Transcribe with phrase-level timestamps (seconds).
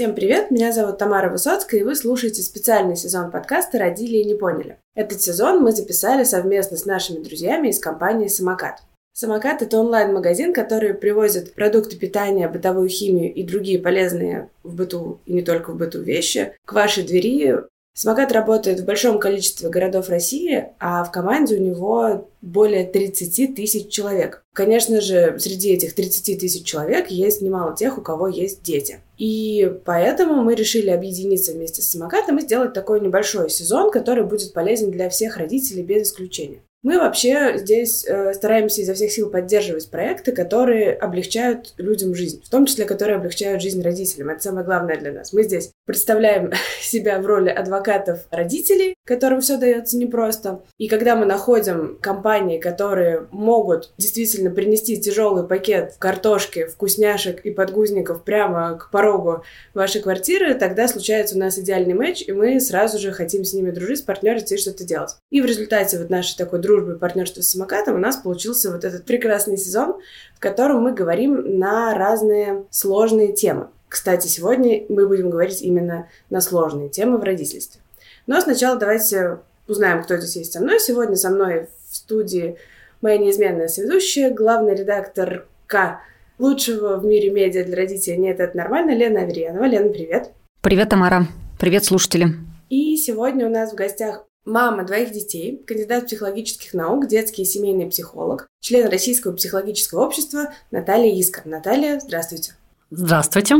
[0.00, 4.34] Всем привет, меня зовут Тамара Высоцкая, и вы слушаете специальный сезон подкаста «Родили и не
[4.34, 4.78] поняли».
[4.94, 8.80] Этот сезон мы записали совместно с нашими друзьями из компании «Самокат».
[9.12, 15.34] «Самокат»— это онлайн-магазин, который привозит продукты питания, бытовую химию и другие полезные в быту и
[15.34, 17.58] не только в быту вещи к вашей двери
[17.92, 23.88] Самокат работает в большом количестве городов России, а в команде у него более 30 тысяч
[23.88, 24.42] человек.
[24.54, 29.00] Конечно же, среди этих 30 тысяч человек есть немало тех, у кого есть дети.
[29.20, 34.54] И поэтому мы решили объединиться вместе с самокатом и сделать такой небольшой сезон, который будет
[34.54, 36.62] полезен для всех родителей без исключения.
[36.82, 42.48] Мы вообще здесь э, стараемся изо всех сил поддерживать проекты, которые облегчают людям жизнь, в
[42.48, 44.30] том числе, которые облегчают жизнь родителям.
[44.30, 45.34] Это самое главное для нас.
[45.34, 50.62] Мы здесь представляем себя в роли адвокатов родителей, которым все дается непросто.
[50.78, 58.24] И когда мы находим компании, которые могут действительно принести тяжелый пакет картошки, вкусняшек и подгузников
[58.24, 59.44] прямо к порогу
[59.74, 63.70] вашей квартиры, тогда случается у нас идеальный матч, и мы сразу же хотим с ними
[63.70, 65.16] дружить, партнерить и что-то делать.
[65.30, 68.84] И в результате вот нашей такой дружбы и партнерства с самокатом у нас получился вот
[68.84, 70.00] этот прекрасный сезон,
[70.36, 73.68] в котором мы говорим на разные сложные темы.
[73.88, 77.80] Кстати, сегодня мы будем говорить именно на сложные темы в родительстве.
[78.26, 80.78] Но сначала давайте узнаем, кто здесь есть со мной.
[80.78, 82.56] Сегодня со мной в студии
[83.00, 86.00] моя неизменная соведущая, главный редактор К
[86.38, 89.64] лучшего в мире медиа для родителей «Нет, это нормально» Лена Аверьянова.
[89.64, 90.30] Лена, привет.
[90.62, 91.26] Привет, Тамара.
[91.58, 92.28] Привет, слушатели.
[92.68, 97.90] И сегодня у нас в гостях Мама двоих детей, кандидат психологических наук, детский и семейный
[97.90, 101.42] психолог, член Российского психологического общества Наталья Искра.
[101.46, 102.54] Наталья, здравствуйте.
[102.90, 103.56] Здравствуйте.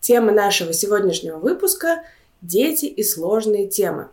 [0.00, 2.02] Тема нашего сегодняшнего выпуска–
[2.42, 4.08] дети и сложные темы.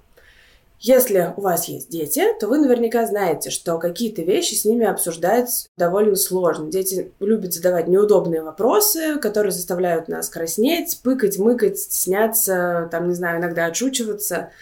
[0.80, 5.68] Если у вас есть дети, то вы наверняка знаете, что какие-то вещи с ними обсуждать
[5.76, 6.70] довольно сложно.
[6.70, 13.40] Дети любят задавать неудобные вопросы, которые заставляют нас краснеть, пыкать, мыкать, стесняться, там, не знаю,
[13.40, 14.52] иногда отшучиваться–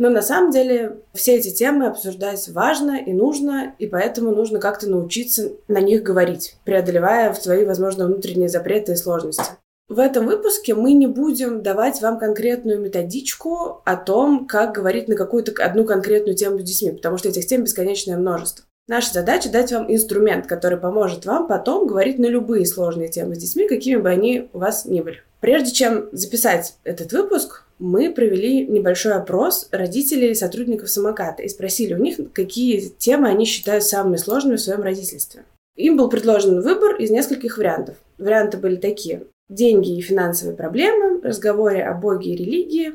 [0.00, 4.88] но на самом деле все эти темы обсуждать важно и нужно, и поэтому нужно как-то
[4.88, 9.44] научиться на них говорить, преодолевая свои, возможно, внутренние запреты и сложности.
[9.90, 15.16] В этом выпуске мы не будем давать вам конкретную методичку о том, как говорить на
[15.16, 18.64] какую-то одну конкретную тему с детьми, потому что этих тем бесконечное множество.
[18.88, 23.38] Наша задача дать вам инструмент, который поможет вам потом говорить на любые сложные темы с
[23.38, 25.18] детьми, какими бы они у вас ни были.
[25.40, 31.98] Прежде чем записать этот выпуск, мы провели небольшой опрос родителей сотрудников самоката и спросили у
[31.98, 35.44] них, какие темы они считают самыми сложными в своем родительстве.
[35.76, 37.96] Им был предложен выбор из нескольких вариантов.
[38.18, 39.22] Варианты были такие.
[39.48, 42.92] Деньги и финансовые проблемы, разговоры о боге и религии,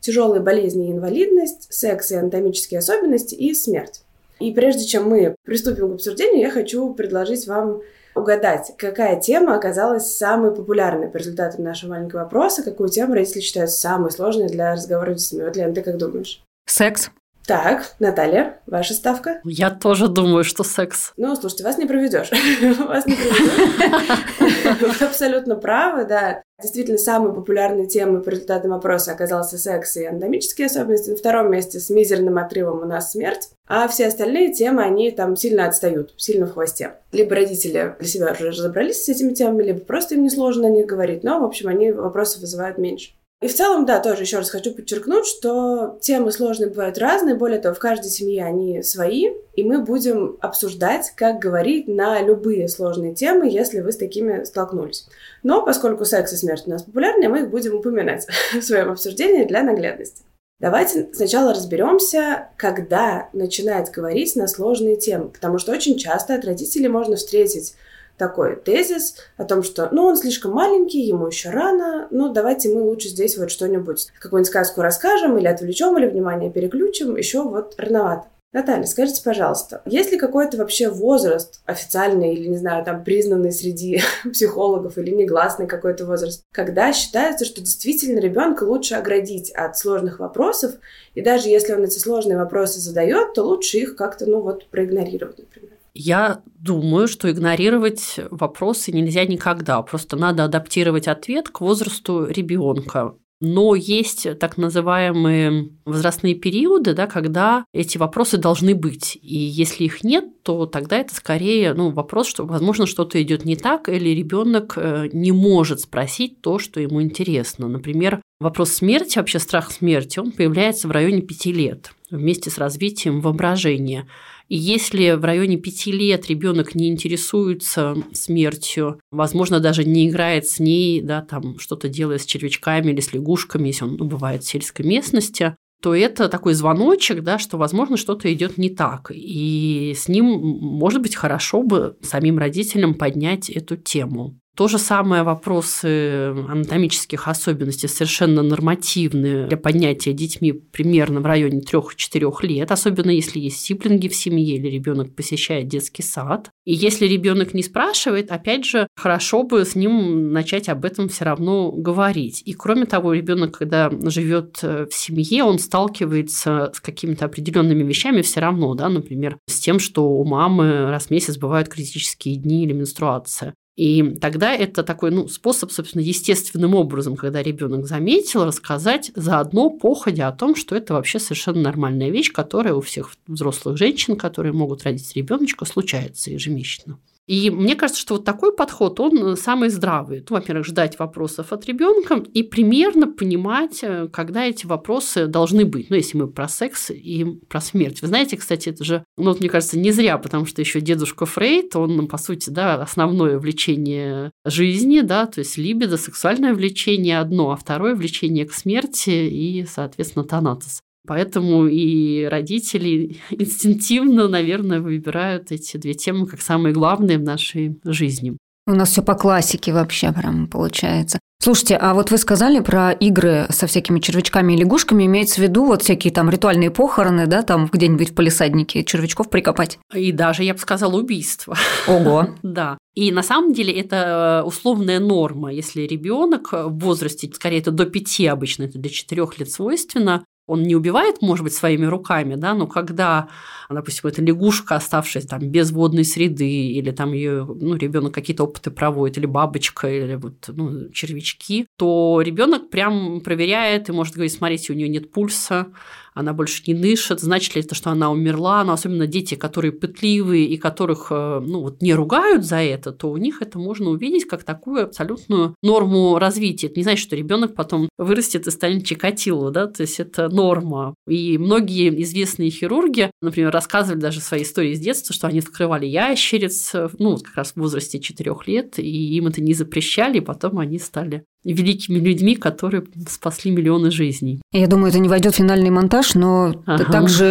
[0.00, 4.00] тяжелые болезни и инвалидность, секс и анатомические особенности и смерть.
[4.40, 7.82] И прежде чем мы приступим к обсуждению, я хочу предложить вам
[8.14, 13.70] угадать, какая тема оказалась самой популярной по результатам нашего маленького вопроса, какую тему родители считают
[13.70, 15.44] самой сложной для разговора с детьми.
[15.44, 16.42] Вот, Лен, ты как думаешь?
[16.66, 17.10] Секс.
[17.46, 19.40] Так, Наталья, ваша ставка?
[19.44, 21.12] Я тоже думаю, что секс.
[21.16, 22.30] Ну, слушайте, вас не проведешь.
[22.78, 24.80] Вас не проведешь.
[24.80, 26.42] Вы абсолютно правы, да.
[26.60, 31.10] Действительно, самой популярной темой по результатам опроса оказался секс и анатомические особенности.
[31.10, 33.48] На втором месте с мизерным отрывом у нас смерть.
[33.66, 36.94] А все остальные темы, они там сильно отстают, сильно в хвосте.
[37.10, 40.86] Либо родители для себя уже разобрались с этими темами, либо просто им несложно о них
[40.86, 41.24] говорить.
[41.24, 43.12] Но, в общем, они вопросы вызывают меньше.
[43.42, 47.34] И в целом, да, тоже еще раз хочу подчеркнуть, что темы сложные бывают разные.
[47.34, 49.30] Более того, в каждой семье они свои.
[49.54, 55.08] И мы будем обсуждать, как говорить на любые сложные темы, если вы с такими столкнулись.
[55.42, 59.44] Но поскольку секс и смерть у нас популярны, мы их будем упоминать в своем обсуждении
[59.44, 60.22] для наглядности.
[60.60, 66.86] Давайте сначала разберемся, когда начинать говорить на сложные темы, потому что очень часто от родителей
[66.86, 67.74] можно встретить
[68.16, 72.82] такой тезис о том, что, ну, он слишком маленький, ему еще рано, ну, давайте мы
[72.82, 78.26] лучше здесь вот что-нибудь, какую-нибудь сказку расскажем или отвлечем, или внимание переключим, еще вот рановато.
[78.52, 84.02] Наталья, скажите, пожалуйста, есть ли какой-то вообще возраст официальный или, не знаю, там, признанный среди
[84.30, 90.74] психологов или негласный какой-то возраст, когда считается, что действительно ребенка лучше оградить от сложных вопросов,
[91.14, 95.38] и даже если он эти сложные вопросы задает, то лучше их как-то, ну вот, проигнорировать,
[95.38, 95.78] например?
[95.94, 99.82] Я думаю, что игнорировать вопросы нельзя никогда.
[99.82, 103.14] Просто надо адаптировать ответ к возрасту ребенка.
[103.44, 109.18] Но есть так называемые возрастные периоды, да, когда эти вопросы должны быть.
[109.20, 113.56] И если их нет, то тогда это скорее ну, вопрос, что, возможно, что-то идет не
[113.56, 117.66] так, или ребенок э, не может спросить то, что ему интересно.
[117.66, 123.20] Например, вопрос смерти, вообще страх смерти, он появляется в районе пяти лет вместе с развитием
[123.20, 124.06] воображения.
[124.54, 131.00] Если в районе пяти лет ребенок не интересуется смертью, возможно, даже не играет с ней,
[131.00, 134.84] да, там что-то делает с червячками или с лягушками, если он ну, бывает в сельской
[134.84, 139.10] местности, то это такой звоночек, да, что, возможно, что-то идет не так.
[139.14, 144.38] И с ним, может быть, хорошо бы самим родителям поднять эту тему.
[144.54, 152.46] То же самое вопросы анатомических особенностей совершенно нормативные для поднятия детьми примерно в районе 3-4
[152.46, 156.50] лет, особенно если есть сиблинги в семье или ребенок посещает детский сад.
[156.66, 161.24] И если ребенок не спрашивает, опять же, хорошо бы с ним начать об этом все
[161.24, 162.42] равно говорить.
[162.44, 168.20] И кроме того, ребенок, когда живет э, в семье, он сталкивается с какими-то определенными вещами
[168.20, 172.64] все равно, да, например, с тем, что у мамы раз в месяц бывают критические дни
[172.64, 173.54] или менструация.
[173.76, 180.28] И тогда это такой ну, способ, собственно, естественным образом, когда ребенок заметил, рассказать заодно походя
[180.28, 184.82] о том, что это вообще совершенно нормальная вещь, которая у всех взрослых женщин, которые могут
[184.82, 186.98] родить ребеночка, случается ежемесячно.
[187.26, 190.24] И мне кажется, что вот такой подход, он самый здравый.
[190.28, 195.88] Ну, во-первых, ждать вопросов от ребенка и примерно понимать, э, когда эти вопросы должны быть.
[195.88, 198.02] Ну, если мы про секс и про смерть.
[198.02, 201.26] Вы знаете, кстати, это же, ну, вот, мне кажется, не зря, потому что еще дедушка
[201.26, 207.52] Фрейд, он, по сути, да, основное влечение жизни, да, то есть либидо, сексуальное влечение одно,
[207.52, 210.82] а второе влечение к смерти и, соответственно, тонатос.
[211.06, 218.36] Поэтому и родители инстинктивно, наверное, выбирают эти две темы как самые главные в нашей жизни.
[218.66, 221.18] У нас все по классике вообще прям получается.
[221.42, 225.64] Слушайте, а вот вы сказали про игры со всякими червячками и лягушками, имеется в виду
[225.64, 229.80] вот всякие там ритуальные похороны, да, там где-нибудь в полисаднике червячков прикопать?
[229.92, 231.56] И даже, я бы сказала, убийство.
[231.88, 232.28] Ого.
[232.44, 232.78] Да.
[232.94, 235.52] И на самом деле это условная норма.
[235.52, 240.62] Если ребенок в возрасте, скорее это до пяти обычно, это для четырех лет свойственно, он
[240.62, 243.28] не убивает, может быть, своими руками, да, но когда,
[243.70, 248.70] допустим, эта лягушка, оставшаяся там без водной среды, или там ее, ну, ребенок какие-то опыты
[248.70, 254.72] проводит, или бабочка, или вот, ну, червячки, то ребенок прям проверяет и может говорить, смотрите,
[254.72, 255.68] у нее нет пульса,
[256.14, 260.46] она больше не дышит, значит ли это, что она умерла, но особенно дети, которые пытливые
[260.46, 264.26] и которых э, ну, вот не ругают за это, то у них это можно увидеть
[264.26, 266.66] как такую абсолютную норму развития.
[266.66, 270.94] Это не значит, что ребенок потом вырастет и станет Чикатило, да, то есть это норма.
[271.08, 276.72] И многие известные хирурги, например, рассказывали даже свои истории с детства, что они открывали ящериц,
[276.98, 280.78] ну, как раз в возрасте 4 лет, и им это не запрещали, и потом они
[280.78, 284.40] стали великими людьми, которые спасли миллионы жизней.
[284.52, 286.84] Я думаю, это не войдет в финальный монтаж, но ага.
[286.84, 287.24] также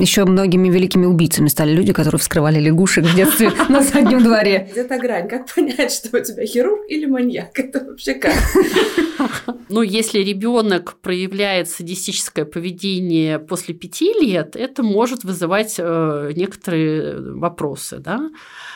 [0.00, 4.68] еще многими великими убийцами стали люди, которые вскрывали лягушек в детстве на заднем дворе.
[4.70, 5.28] Где-то грань.
[5.28, 7.58] Как понять, что у тебя хирург или маньяк?
[7.58, 8.34] Это вообще как?
[9.70, 17.98] Ну, если ребенок проявляет садистическое поведение после пяти лет, это может вызывать э, некоторые вопросы,
[17.98, 18.30] да.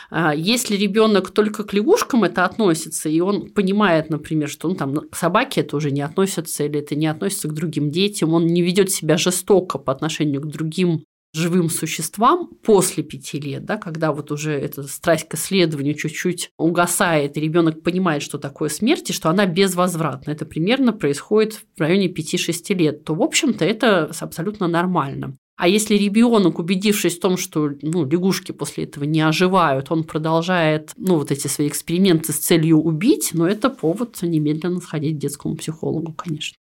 [0.09, 4.95] А если ребенок только к лягушкам это относится, и он понимает, например, что ну, там,
[5.09, 8.61] к собаке это уже не относится, или это не относится к другим детям, он не
[8.61, 11.03] ведет себя жестоко по отношению к другим
[11.33, 17.37] живым существам после пяти лет, да, когда вот уже эта страсть к исследованию чуть-чуть угасает,
[17.37, 20.31] и ребенок понимает, что такое смерть, и что она безвозвратна.
[20.31, 25.37] Это примерно происходит в районе 5-6 лет, то, в общем-то, это абсолютно нормально.
[25.55, 30.93] А если ребенок, убедившись в том, что ну, лягушки после этого не оживают, он продолжает
[30.97, 35.55] ну, вот эти свои эксперименты с целью убить, но это повод немедленно сходить к детскому
[35.55, 36.57] психологу, конечно.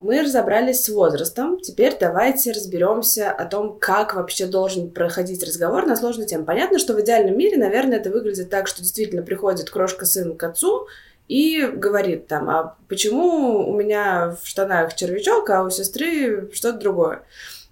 [0.00, 1.58] Мы разобрались с возрастом.
[1.60, 6.44] Теперь давайте разберемся о том, как вообще должен проходить разговор на сложную тему.
[6.44, 10.86] Понятно, что в идеальном мире, наверное, это выглядит так, что действительно приходит крошка-сын к отцу
[11.28, 17.22] и говорит там, а почему у меня в штанах червячок, а у сестры что-то другое,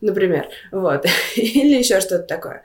[0.01, 1.05] например, вот,
[1.37, 2.65] или еще что-то такое.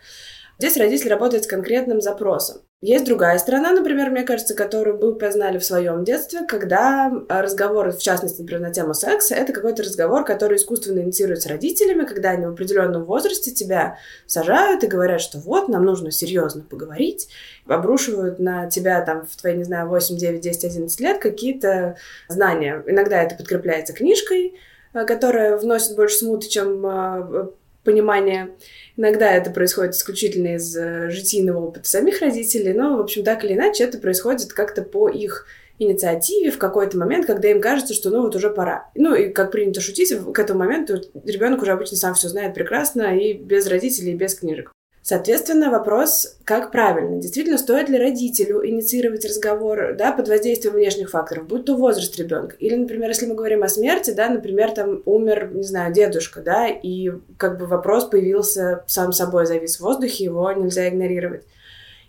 [0.59, 2.57] Здесь родитель работает с конкретным запросом.
[2.81, 7.99] Есть другая сторона, например, мне кажется, которую вы познали в своем детстве, когда разговор, в
[7.99, 12.49] частности, например, на тему секса, это какой-то разговор, который искусственно инициируется родителями, когда они в
[12.49, 17.29] определенном возрасте тебя сажают и говорят, что вот, нам нужно серьезно поговорить,
[17.65, 21.95] обрушивают на тебя там в твои, не знаю, 8, 9, 10, 11 лет какие-то
[22.27, 22.83] знания.
[22.85, 24.55] Иногда это подкрепляется книжкой,
[24.93, 27.47] э, которая вносит больше смуты, чем э,
[27.89, 28.51] понимание.
[28.97, 33.53] Иногда это происходит исключительно из э, житийного опыта самих родителей, но, в общем, так или
[33.55, 35.47] иначе, это происходит как-то по их
[35.79, 38.91] инициативе в какой-то момент, когда им кажется, что ну вот уже пора.
[38.93, 43.17] Ну и как принято шутить, к этому моменту ребенок уже обычно сам все знает прекрасно
[43.17, 44.71] и без родителей, и без книжек.
[45.01, 47.21] Соответственно, вопрос, как правильно?
[47.21, 52.55] Действительно, стоит ли родителю инициировать разговор да, под воздействием внешних факторов, будь то возраст ребенка?
[52.59, 56.67] Или, например, если мы говорим о смерти, да, например, там умер, не знаю, дедушка, да,
[56.67, 61.43] и как бы вопрос появился сам собой, завис в воздухе, его нельзя игнорировать.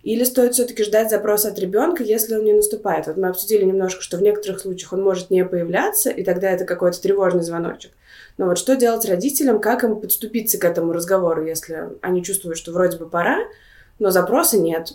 [0.03, 3.07] Или стоит все-таки ждать запроса от ребенка, если он не наступает?
[3.07, 6.65] Вот мы обсудили немножко, что в некоторых случаях он может не появляться, и тогда это
[6.65, 7.93] какой-то тревожный звоночек.
[8.41, 12.73] Но вот что делать родителям, как им подступиться к этому разговору, если они чувствуют, что
[12.73, 13.37] вроде бы пора,
[13.99, 14.95] но запроса нет.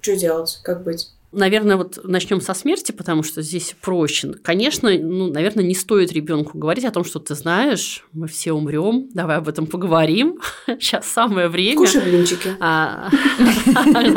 [0.00, 1.10] Что делать, как быть?
[1.30, 4.32] Наверное, вот начнем со смерти, потому что здесь проще.
[4.42, 9.10] Конечно, ну, наверное, не стоит ребенку говорить о том, что ты знаешь, мы все умрем,
[9.12, 10.40] давай об этом поговорим.
[10.66, 11.76] Сейчас самое время.
[11.76, 12.56] Кушай блинчики.
[12.58, 13.10] А,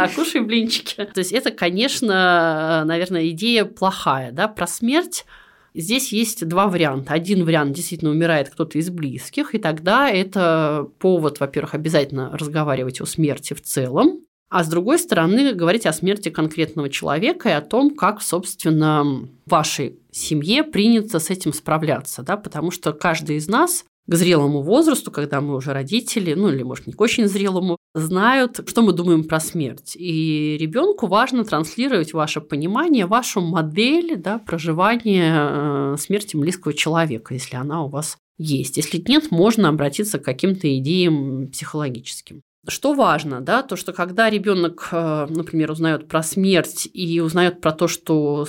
[0.16, 0.96] кушай блинчики.
[0.96, 5.26] То есть это, конечно, наверное, идея плохая, да, про смерть
[5.74, 7.14] Здесь есть два варианта.
[7.14, 13.06] Один вариант действительно умирает кто-то из близких, и тогда это повод, во-первых, обязательно разговаривать о
[13.06, 17.96] смерти в целом, а с другой стороны говорить о смерти конкретного человека и о том,
[17.96, 19.04] как, собственно,
[19.46, 24.62] в вашей семье принято с этим справляться, да, потому что каждый из нас к зрелому
[24.62, 28.94] возрасту, когда мы уже родители, ну или, может, не к очень зрелому, знают, что мы
[28.94, 29.96] думаем про смерть.
[29.96, 37.56] И ребенку важно транслировать ваше понимание, вашу модель да, проживания э, смерти близкого человека, если
[37.56, 38.78] она у вас есть.
[38.78, 42.42] Если нет, можно обратиться к каким-то идеям психологическим.
[42.68, 47.72] Что важно, да, то, что когда ребенок, э, например, узнает про смерть и узнает про
[47.72, 48.46] то, что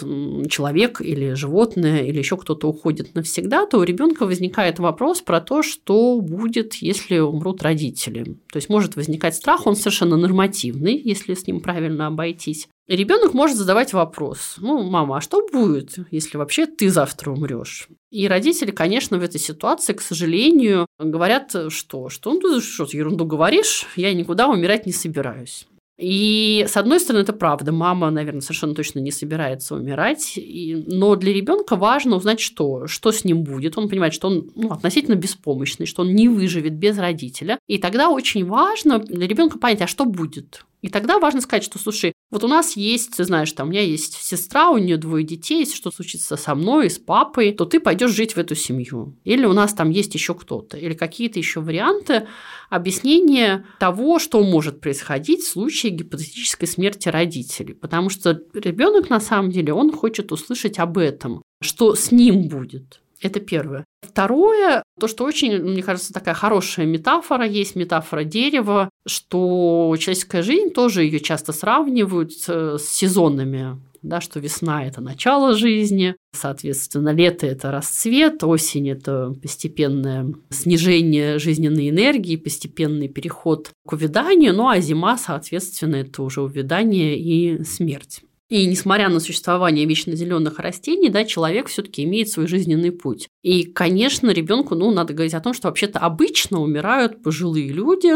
[0.51, 5.63] человек или животное или еще кто-то уходит навсегда, то у ребенка возникает вопрос про то,
[5.63, 8.37] что будет, если умрут родители.
[8.53, 12.69] То есть может возникать страх, он совершенно нормативный, если с ним правильно обойтись.
[12.89, 17.89] Ребенок может задавать вопрос, ну, мама, а что будет, если вообще ты завтра умрешь?
[18.11, 23.25] И родители, конечно, в этой ситуации, к сожалению, говорят, что, что ну, ты что ерунду
[23.25, 25.67] говоришь, я никуда умирать не собираюсь.
[25.99, 27.71] И с одной стороны, это правда.
[27.71, 30.37] Мама, наверное, совершенно точно не собирается умирать.
[30.37, 33.79] И, но для ребенка важно узнать, что, что с ним будет.
[33.79, 37.59] Он понимает, что он ну, относительно беспомощный, что он не выживет без родителя.
[37.69, 40.65] И тогда очень важно для ребенка понять, а что будет.
[40.81, 43.83] И тогда важно сказать, что, слушай, вот у нас есть, ты знаешь, там у меня
[43.83, 47.79] есть сестра, у нее двое детей, если что случится со мной с папой, то ты
[47.79, 49.15] пойдешь жить в эту семью.
[49.23, 52.27] Или у нас там есть еще кто-то, или какие-то еще варианты
[52.71, 57.75] объяснения того, что может происходить в случае гипотетической смерти родителей.
[57.75, 63.02] Потому что ребенок на самом деле, он хочет услышать об этом, что с ним будет.
[63.23, 63.85] Это первое.
[64.03, 70.71] Второе, то, что очень, мне кажется, такая хорошая метафора, есть метафора дерева, что человеческая жизнь
[70.71, 77.71] тоже ее часто сравнивают с сезонами да, что весна– это начало жизни, соответственно, лето– это
[77.71, 85.97] расцвет, осень– это постепенное снижение жизненной энергии, постепенный переход к увяданию, ну а зима, соответственно,
[85.97, 88.23] это уже увядание и смерть.
[88.53, 93.31] И несмотря на существование вечно зеленых растений, да, человек все-таки имеет свой жизненный путь.
[93.43, 98.13] И, конечно, ребенку, ну, надо говорить о том, что вообще-то обычно умирают пожилые люди,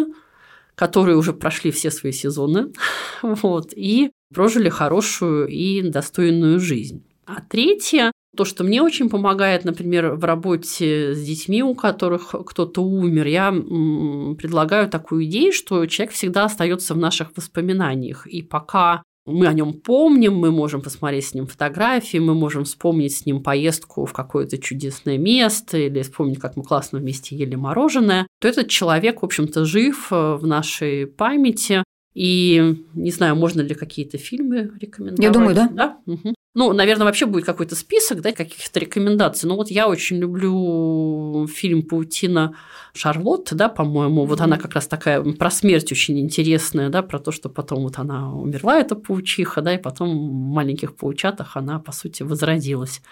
[0.74, 2.70] которые уже прошли все свои сезоны,
[3.22, 7.02] вот, и прожили хорошую и достойную жизнь.
[7.24, 12.82] А третье, то, что мне очень помогает, например, в работе с детьми, у которых кто-то
[12.82, 18.26] умер, я предлагаю такую идею, что человек всегда остается в наших воспоминаниях.
[18.26, 23.16] И пока мы о нем помним, мы можем посмотреть с ним фотографии, мы можем вспомнить
[23.16, 28.26] с ним поездку в какое-то чудесное место или вспомнить, как мы классно вместе ели мороженое,
[28.40, 31.82] то этот человек, в общем-то, жив э, в нашей памяти.
[32.16, 35.22] И не знаю, можно ли какие-то фильмы рекомендовать.
[35.22, 35.68] Я думаю, да.
[35.68, 35.98] да?
[36.06, 36.34] Угу.
[36.54, 39.46] Ну, наверное, вообще будет какой-то список, да, каких-то рекомендаций.
[39.46, 42.54] Но вот я очень люблю фильм «Паутина
[42.94, 44.24] Шарлотты», да, по-моему.
[44.24, 44.44] Вот mm-hmm.
[44.44, 48.32] она как раз такая про смерть очень интересная, да, про то, что потом вот она
[48.32, 53.02] умерла, эта паучиха, да, и потом в маленьких паучатах она, по сути, возродилась.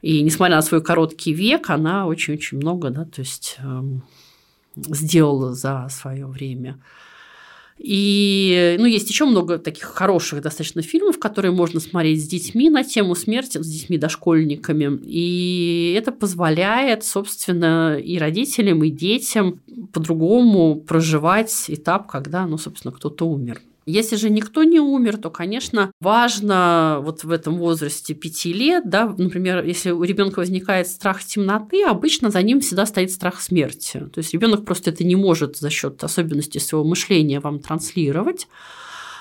[0.00, 4.02] И несмотря на свой короткий век, она очень-очень много, да, то есть эм,
[4.76, 6.78] сделала за свое время.
[7.82, 12.84] И ну, есть еще много таких хороших достаточно фильмов, которые можно смотреть с детьми на
[12.84, 15.00] тему смерти, с детьми дошкольниками.
[15.04, 19.60] И это позволяет, собственно, и родителям, и детям
[19.94, 23.62] по-другому проживать этап, когда, ну, собственно, кто-то умер.
[23.90, 29.14] Если же никто не умер, то, конечно, важно вот в этом возрасте пяти лет, да,
[29.18, 33.98] например, если у ребенка возникает страх темноты, обычно за ним всегда стоит страх смерти.
[33.98, 38.46] То есть ребенок просто это не может за счет особенностей своего мышления вам транслировать.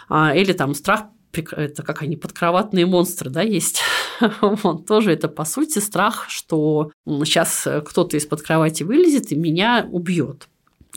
[0.07, 3.81] А, или там страх это как они, подкроватные монстры, да, есть.
[4.41, 10.47] вот, тоже это, по сути, страх, что сейчас кто-то из-под кровати вылезет и меня убьет.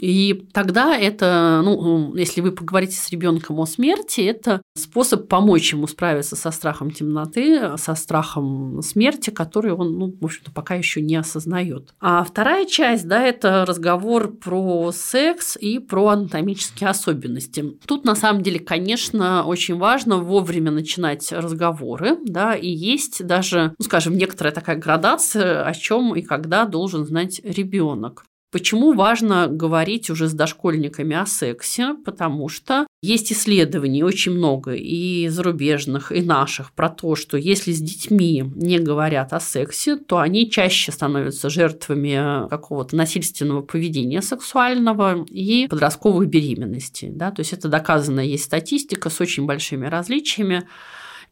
[0.01, 5.87] И тогда это, ну, если вы поговорите с ребенком о смерти, это способ помочь ему
[5.87, 11.17] справиться со страхом темноты, со страхом смерти, который он, ну, в общем-то, пока еще не
[11.17, 11.95] осознает.
[12.01, 17.79] А вторая часть, да, это разговор про секс и про анатомические особенности.
[17.87, 23.85] Тут, на самом деле, конечно, очень важно вовремя начинать разговоры, да, и есть даже, ну,
[23.85, 28.25] скажем, некоторая такая градация, о чем и когда должен знать ребенок.
[28.52, 31.94] Почему важно говорить уже с дошкольниками о сексе?
[32.04, 37.80] Потому что есть исследований очень много и зарубежных, и наших про то, что если с
[37.80, 45.66] детьми не говорят о сексе, то они чаще становятся жертвами какого-то насильственного поведения сексуального и
[45.66, 47.11] подростковой беременности.
[47.11, 47.30] Да?
[47.30, 50.68] То есть это доказано, есть статистика с очень большими различиями.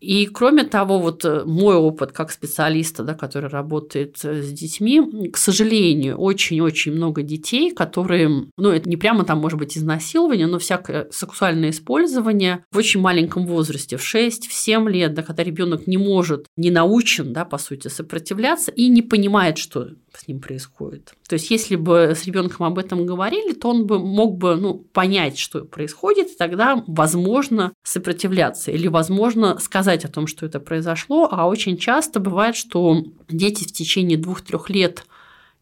[0.00, 5.28] И кроме того, вот э, мой опыт как специалиста, да, который работает э, с детьми,
[5.30, 10.59] к сожалению, очень-очень много детей, которые, ну, это не прямо там может быть изнасилование, но
[10.59, 16.47] всякое сексуальное использование в очень маленьком возрасте, в 6-7 лет, да, когда ребенок не может,
[16.57, 21.14] не научен, да, по сути, сопротивляться и не понимает, что с ним происходит.
[21.29, 24.75] То есть, если бы с ребенком об этом говорили, то он бы мог бы ну,
[24.75, 31.29] понять, что происходит, и тогда, возможно, сопротивляться или, возможно, сказать о том, что это произошло.
[31.31, 35.05] А очень часто бывает, что дети в течение двух-трех лет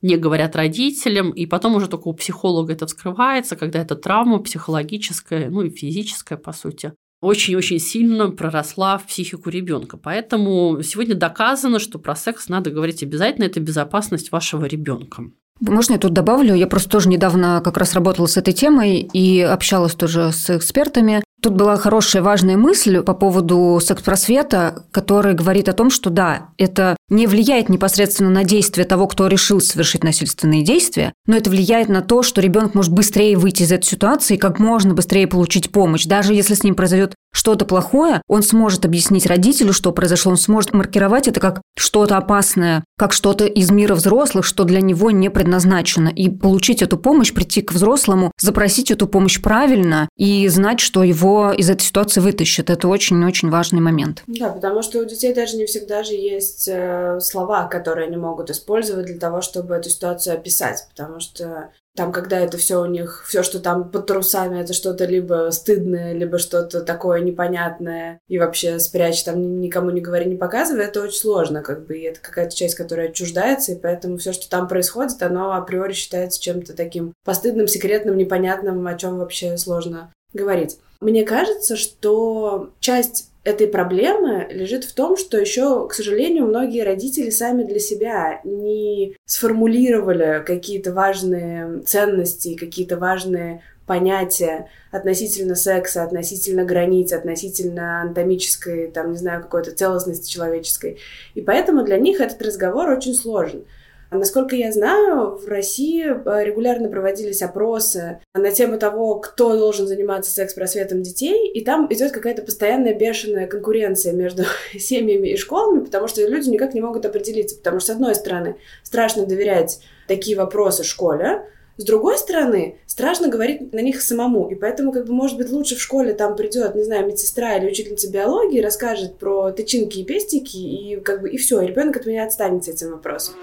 [0.00, 5.50] не говорят родителям, и потом уже только у психолога это вскрывается, когда это травма психологическая,
[5.50, 9.96] ну и физическая, по сути очень-очень сильно проросла в психику ребенка.
[9.96, 15.24] Поэтому сегодня доказано, что про секс надо говорить обязательно, это безопасность вашего ребенка.
[15.60, 16.54] Можно я тут добавлю?
[16.54, 21.22] Я просто тоже недавно как раз работала с этой темой и общалась тоже с экспертами.
[21.40, 26.96] Тут была хорошая, важная мысль по поводу секс-просвета, который говорит о том, что да, это
[27.10, 32.02] не влияет непосредственно на действие того, кто решил совершить насильственные действия, но это влияет на
[32.02, 36.06] то, что ребенок может быстрее выйти из этой ситуации как можно быстрее получить помощь.
[36.06, 40.72] Даже если с ним произойдет что-то плохое, он сможет объяснить родителю, что произошло, он сможет
[40.72, 46.08] маркировать это как что-то опасное, как что-то из мира взрослых, что для него не предназначено,
[46.08, 51.52] и получить эту помощь, прийти к взрослому, запросить эту помощь правильно и знать, что его
[51.52, 52.70] из этой ситуации вытащит.
[52.70, 54.22] Это очень-очень важный момент.
[54.26, 58.50] Да, потому что у детей даже не всегда же есть э, слова, которые они могут
[58.50, 60.86] использовать для того, чтобы эту ситуацию описать.
[60.90, 65.04] Потому что там, когда это все у них, все, что там под трусами, это что-то
[65.04, 70.84] либо стыдное, либо что-то такое непонятное, и вообще спрячь там никому не говори, не показывай,
[70.84, 74.48] это очень сложно, как бы, и это какая-то часть, которая отчуждается, и поэтому все, что
[74.48, 80.78] там происходит, оно априори считается чем-то таким постыдным, секретным, непонятным, о чем вообще сложно говорить.
[81.00, 87.30] Мне кажется, что часть этой проблемы лежит в том, что еще, к сожалению, многие родители
[87.30, 97.12] сами для себя не сформулировали какие-то важные ценности, какие-то важные понятия относительно секса, относительно границ,
[97.14, 100.98] относительно анатомической, там, не знаю, какой-то целостности человеческой.
[101.34, 103.64] И поэтому для них этот разговор очень сложен.
[104.10, 110.30] Насколько я знаю, в России э, регулярно проводились опросы на тему того, кто должен заниматься
[110.30, 114.44] секс-просветом детей, и там идет какая-то постоянная бешеная конкуренция между
[114.78, 118.56] семьями и школами, потому что люди никак не могут определиться, потому что, с одной стороны,
[118.82, 121.42] страшно доверять такие вопросы школе,
[121.76, 124.50] с другой стороны, страшно говорить на них самому.
[124.50, 127.70] И поэтому, как бы, может быть, лучше в школе там придет, не знаю, медсестра или
[127.70, 132.24] учительница биологии, расскажет про тычинки и пестики, и как бы и все, ребенок от меня
[132.24, 133.34] отстанет с этим вопросом.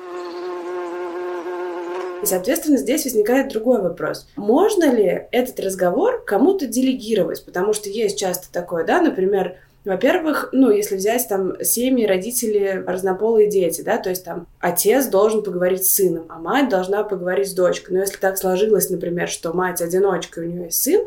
[2.21, 4.28] И, соответственно, здесь возникает другой вопрос.
[4.36, 7.45] Можно ли этот разговор кому-то делегировать?
[7.45, 13.47] Потому что есть часто такое, да, например, во-первых, ну, если взять там семьи, родители, разнополые
[13.47, 17.54] дети, да, то есть там отец должен поговорить с сыном, а мать должна поговорить с
[17.54, 17.95] дочкой.
[17.95, 21.06] Но если так сложилось, например, что мать одиночка, у нее есть сын,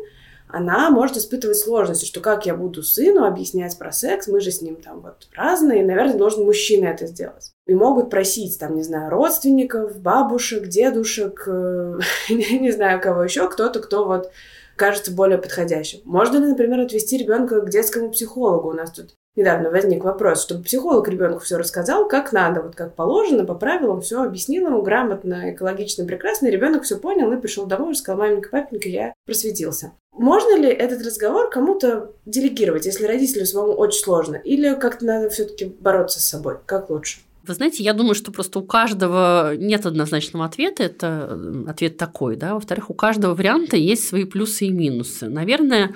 [0.49, 4.63] она может испытывать сложности, что как я буду сыну объяснять про секс, мы же с
[4.63, 7.53] ним там вот разные, наверное, должен мужчина это сделать.
[7.67, 11.99] И могут просить, там, не знаю, родственников, бабушек, дедушек, э,
[12.31, 14.31] не знаю, кого еще, кто-то, кто вот
[14.77, 16.01] кажется более подходящим.
[16.05, 18.71] Можно ли, например, отвести ребенка к детскому психологу?
[18.71, 22.95] У нас тут недавно возник вопрос, чтобы психолог ребенку все рассказал, как надо, вот как
[22.95, 27.93] положено, по правилам, все объяснил ему грамотно, экологично, прекрасно, ребенок все понял и пришел домой
[27.93, 29.93] и сказал, маменька, папенька, я просветился.
[30.13, 34.35] Можно ли этот разговор кому-то делегировать, если родителю самому очень сложно?
[34.35, 36.57] Или как-то надо все-таки бороться с собой?
[36.67, 37.21] Как лучше?
[37.47, 42.55] Вы знаете, я думаю, что просто у каждого нет однозначного ответа, это ответ такой, да.
[42.55, 45.29] Во-вторых, у каждого варианта есть свои плюсы и минусы.
[45.29, 45.95] Наверное,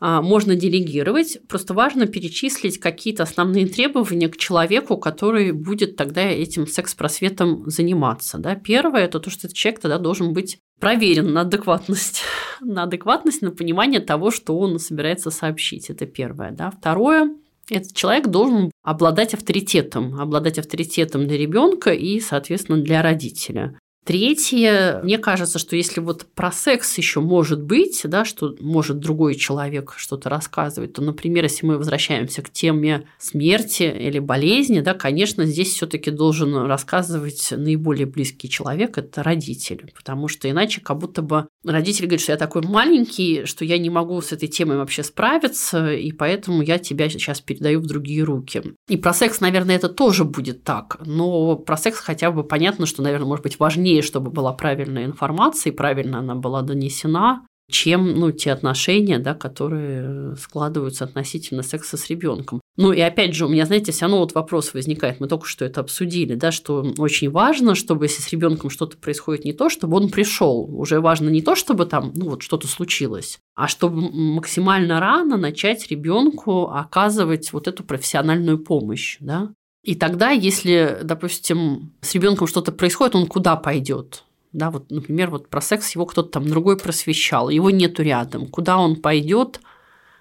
[0.00, 1.38] можно делегировать.
[1.48, 8.38] Просто важно перечислить какие-то основные требования к человеку, который будет тогда этим секс-просветом заниматься.
[8.38, 8.54] Да?
[8.54, 12.22] Первое– это то, что этот человек тогда должен быть проверен на адекватность,
[12.60, 15.90] на адекватность, на понимание того, что он собирается сообщить.
[15.90, 16.50] Это первое.
[16.50, 16.70] Да?
[16.70, 17.30] Второе
[17.68, 23.78] этот человек должен обладать авторитетом, обладать авторитетом для ребенка и, соответственно, для родителя.
[24.06, 29.34] Третье, мне кажется, что если вот про секс еще может быть, да, что может другой
[29.34, 35.44] человек что-то рассказывать, то, например, если мы возвращаемся к теме смерти или болезни, да, конечно,
[35.44, 41.48] здесь все-таки должен рассказывать наиболее близкий человек, это родитель, потому что иначе как будто бы
[41.64, 45.92] родитель говорит, что я такой маленький, что я не могу с этой темой вообще справиться,
[45.92, 48.62] и поэтому я тебя сейчас передаю в другие руки.
[48.88, 53.02] И про секс, наверное, это тоже будет так, но про секс хотя бы понятно, что,
[53.02, 58.20] наверное, может быть важнее важнее, чтобы была правильная информация и правильно она была донесена, чем
[58.20, 62.60] ну, те отношения, да, которые складываются относительно секса с ребенком.
[62.76, 65.18] Ну и опять же, у меня, знаете, все равно вот вопрос возникает.
[65.18, 69.44] Мы только что это обсудили, да, что очень важно, чтобы если с ребенком что-то происходит
[69.44, 70.64] не то, чтобы он пришел.
[70.78, 75.88] Уже важно не то, чтобы там ну, вот что-то случилось, а чтобы максимально рано начать
[75.88, 79.50] ребенку оказывать вот эту профессиональную помощь, да.
[79.86, 84.24] И тогда, если, допустим, с ребенком что-то происходит, он куда пойдет?
[84.52, 88.48] Да, вот, например, вот про секс его кто-то там другой просвещал, его нету рядом.
[88.48, 89.60] Куда он пойдет,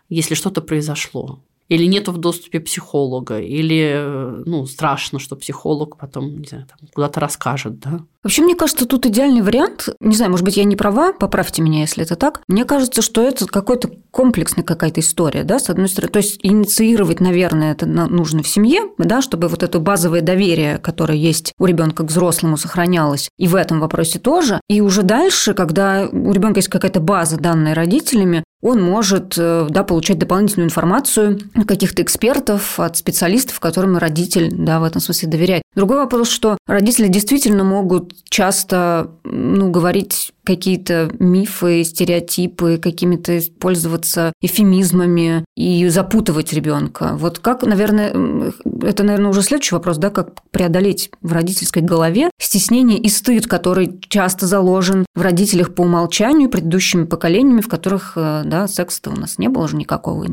[0.07, 1.39] если что-то произошло?
[1.67, 7.79] или нету в доступе психолога, или ну, страшно, что психолог потом не знаю, куда-то расскажет,
[7.79, 8.01] да.
[8.23, 11.81] Вообще, мне кажется, тут идеальный вариант, не знаю, может быть, я не права, поправьте меня,
[11.81, 16.09] если это так, мне кажется, что это какой-то комплексная какая-то история, да, с одной стороны,
[16.09, 21.17] то есть инициировать, наверное, это нужно в семье, да, чтобы вот это базовое доверие, которое
[21.17, 26.07] есть у ребенка к взрослому, сохранялось, и в этом вопросе тоже, и уже дальше, когда
[26.09, 31.67] у ребенка есть какая-то база, данная родителями, он может э, да, получать дополнительную информацию от
[31.67, 35.61] каких-то экспертов, от специалистов, которым родитель да, в этом смысле доверяет.
[35.75, 45.43] Другой вопрос, что родители действительно могут часто ну, говорить какие-то мифы, стереотипы, какими-то пользоваться эфемизмами
[45.55, 47.11] и запутывать ребенка.
[47.15, 52.99] Вот как, наверное, это, наверное, уже следующий вопрос, да, как преодолеть в родительской голове стеснение
[52.99, 58.67] и стыд, который часто заложен в родителях по умолчанию предыдущими поколениями, в которых э, да,
[58.67, 60.25] секса-то у нас не было уже никакого.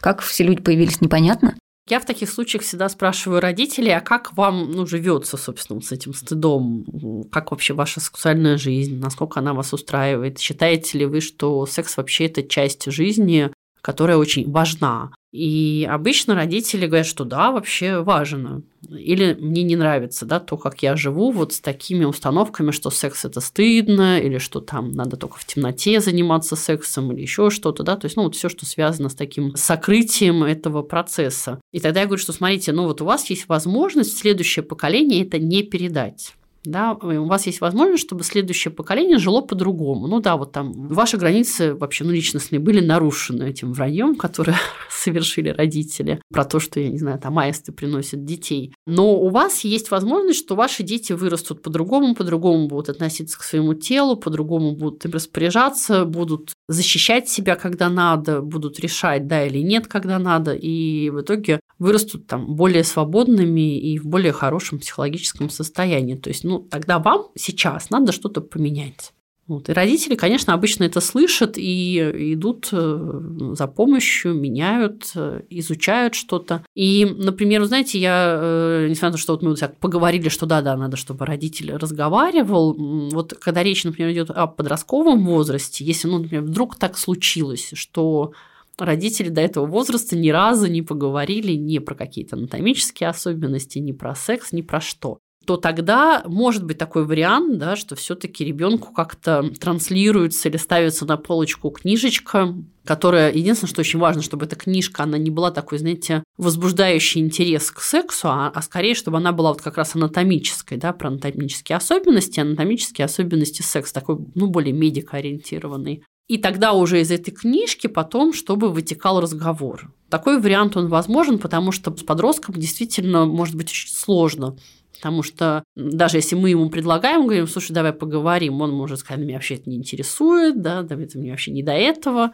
[0.00, 1.54] Как все люди появились, непонятно.
[1.88, 6.14] Я в таких случаях всегда спрашиваю родителей, а как вам ну, живется, собственно, с этим
[6.14, 6.84] стыдом?
[7.32, 8.98] Как вообще ваша сексуальная жизнь?
[8.98, 10.38] Насколько она вас устраивает?
[10.38, 15.10] Считаете ли вы, что секс вообще это часть жизни, которая очень важна?
[15.32, 18.62] И обычно родители говорят, что да, вообще важно.
[18.88, 23.24] Или мне не нравится да, то, как я живу вот с такими установками, что секс
[23.24, 27.96] это стыдно, или что там надо только в темноте заниматься сексом, или еще что-то, да,
[27.96, 31.60] то есть, ну, вот все, что связано с таким сокрытием этого процесса.
[31.72, 35.38] И тогда я говорю, что смотрите, ну, вот у вас есть возможность следующее поколение это
[35.38, 40.06] не передать да, у вас есть возможность, чтобы следующее поколение жило по-другому.
[40.06, 44.56] Ну да, вот там ваши границы вообще ну, личностные были нарушены этим враньем, которое
[44.90, 48.74] совершили родители, про то, что, я не знаю, там аисты приносят детей.
[48.86, 53.74] Но у вас есть возможность, что ваши дети вырастут по-другому, по-другому будут относиться к своему
[53.74, 59.86] телу, по-другому будут им распоряжаться, будут защищать себя, когда надо, будут решать, да или нет,
[59.86, 66.14] когда надо, и в итоге вырастут там более свободными и в более хорошем психологическом состоянии.
[66.14, 69.12] То есть ну, тогда вам сейчас надо что-то поменять.
[69.50, 69.68] Вот.
[69.68, 71.98] И родители, конечно, обычно это слышат и
[72.34, 73.20] идут э,
[73.54, 76.64] за помощью, меняют, э, изучают что-то.
[76.76, 80.46] И, например, вы знаете, я, э, несмотря на то, что вот мы так поговорили, что
[80.46, 82.76] да-да, надо, чтобы родитель разговаривал,
[83.10, 88.32] вот когда речь, например, идет о подростковом возрасте, если, ну, например, вдруг так случилось, что
[88.78, 94.14] родители до этого возраста ни разу не поговорили ни про какие-то анатомические особенности, ни про
[94.14, 99.50] секс, ни про что то тогда может быть такой вариант, да, что все-таки ребенку как-то
[99.58, 105.16] транслируется или ставится на полочку книжечка, которая, единственное, что очень важно, чтобы эта книжка, она
[105.16, 109.62] не была такой, знаете, возбуждающий интерес к сексу, а, а скорее, чтобы она была вот
[109.62, 116.02] как раз анатомической, да, про анатомические особенности, анатомические особенности секса, такой, ну, более медико-ориентированный.
[116.28, 119.92] И тогда уже из этой книжки потом, чтобы вытекал разговор.
[120.10, 124.56] Такой вариант он возможен, потому что с подростком действительно может быть очень сложно
[125.00, 129.36] Потому что даже если мы ему предлагаем, говорим, слушай, давай поговорим, он может сказать, меня
[129.36, 132.32] вообще это не интересует, да, да, это мне вообще не до этого,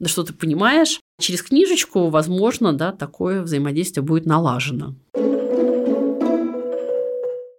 [0.00, 0.98] да что ты понимаешь.
[1.20, 4.96] Через книжечку, возможно, да, такое взаимодействие будет налажено.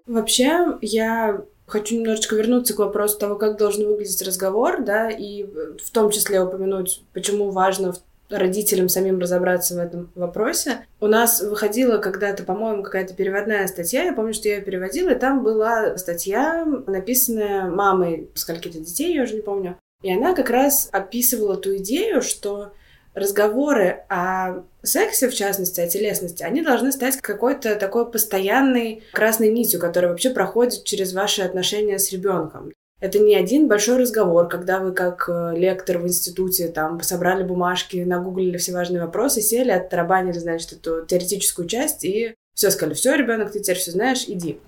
[0.06, 5.92] Вообще, я хочу немножечко вернуться к вопросу того, как должен выглядеть разговор, да, и в
[5.94, 7.94] том числе упомянуть, почему важно
[8.32, 10.86] родителям самим разобраться в этом вопросе.
[11.00, 15.20] У нас выходила когда-то, по-моему, какая-то переводная статья, я помню, что я ее переводила, и
[15.20, 20.90] там была статья, написанная мамой скольки-то детей, я уже не помню, и она как раз
[20.92, 22.72] описывала ту идею, что
[23.14, 29.80] разговоры о сексе, в частности, о телесности, они должны стать какой-то такой постоянной красной нитью,
[29.80, 32.72] которая вообще проходит через ваши отношения с ребенком.
[33.02, 37.98] Это не один большой разговор, когда вы как э, лектор в институте там собрали бумажки,
[37.98, 43.52] нагуглили все важные вопросы, сели, оттарабанили, значит, эту теоретическую часть и все сказали, все, ребенок,
[43.52, 44.60] ты теперь все знаешь, иди.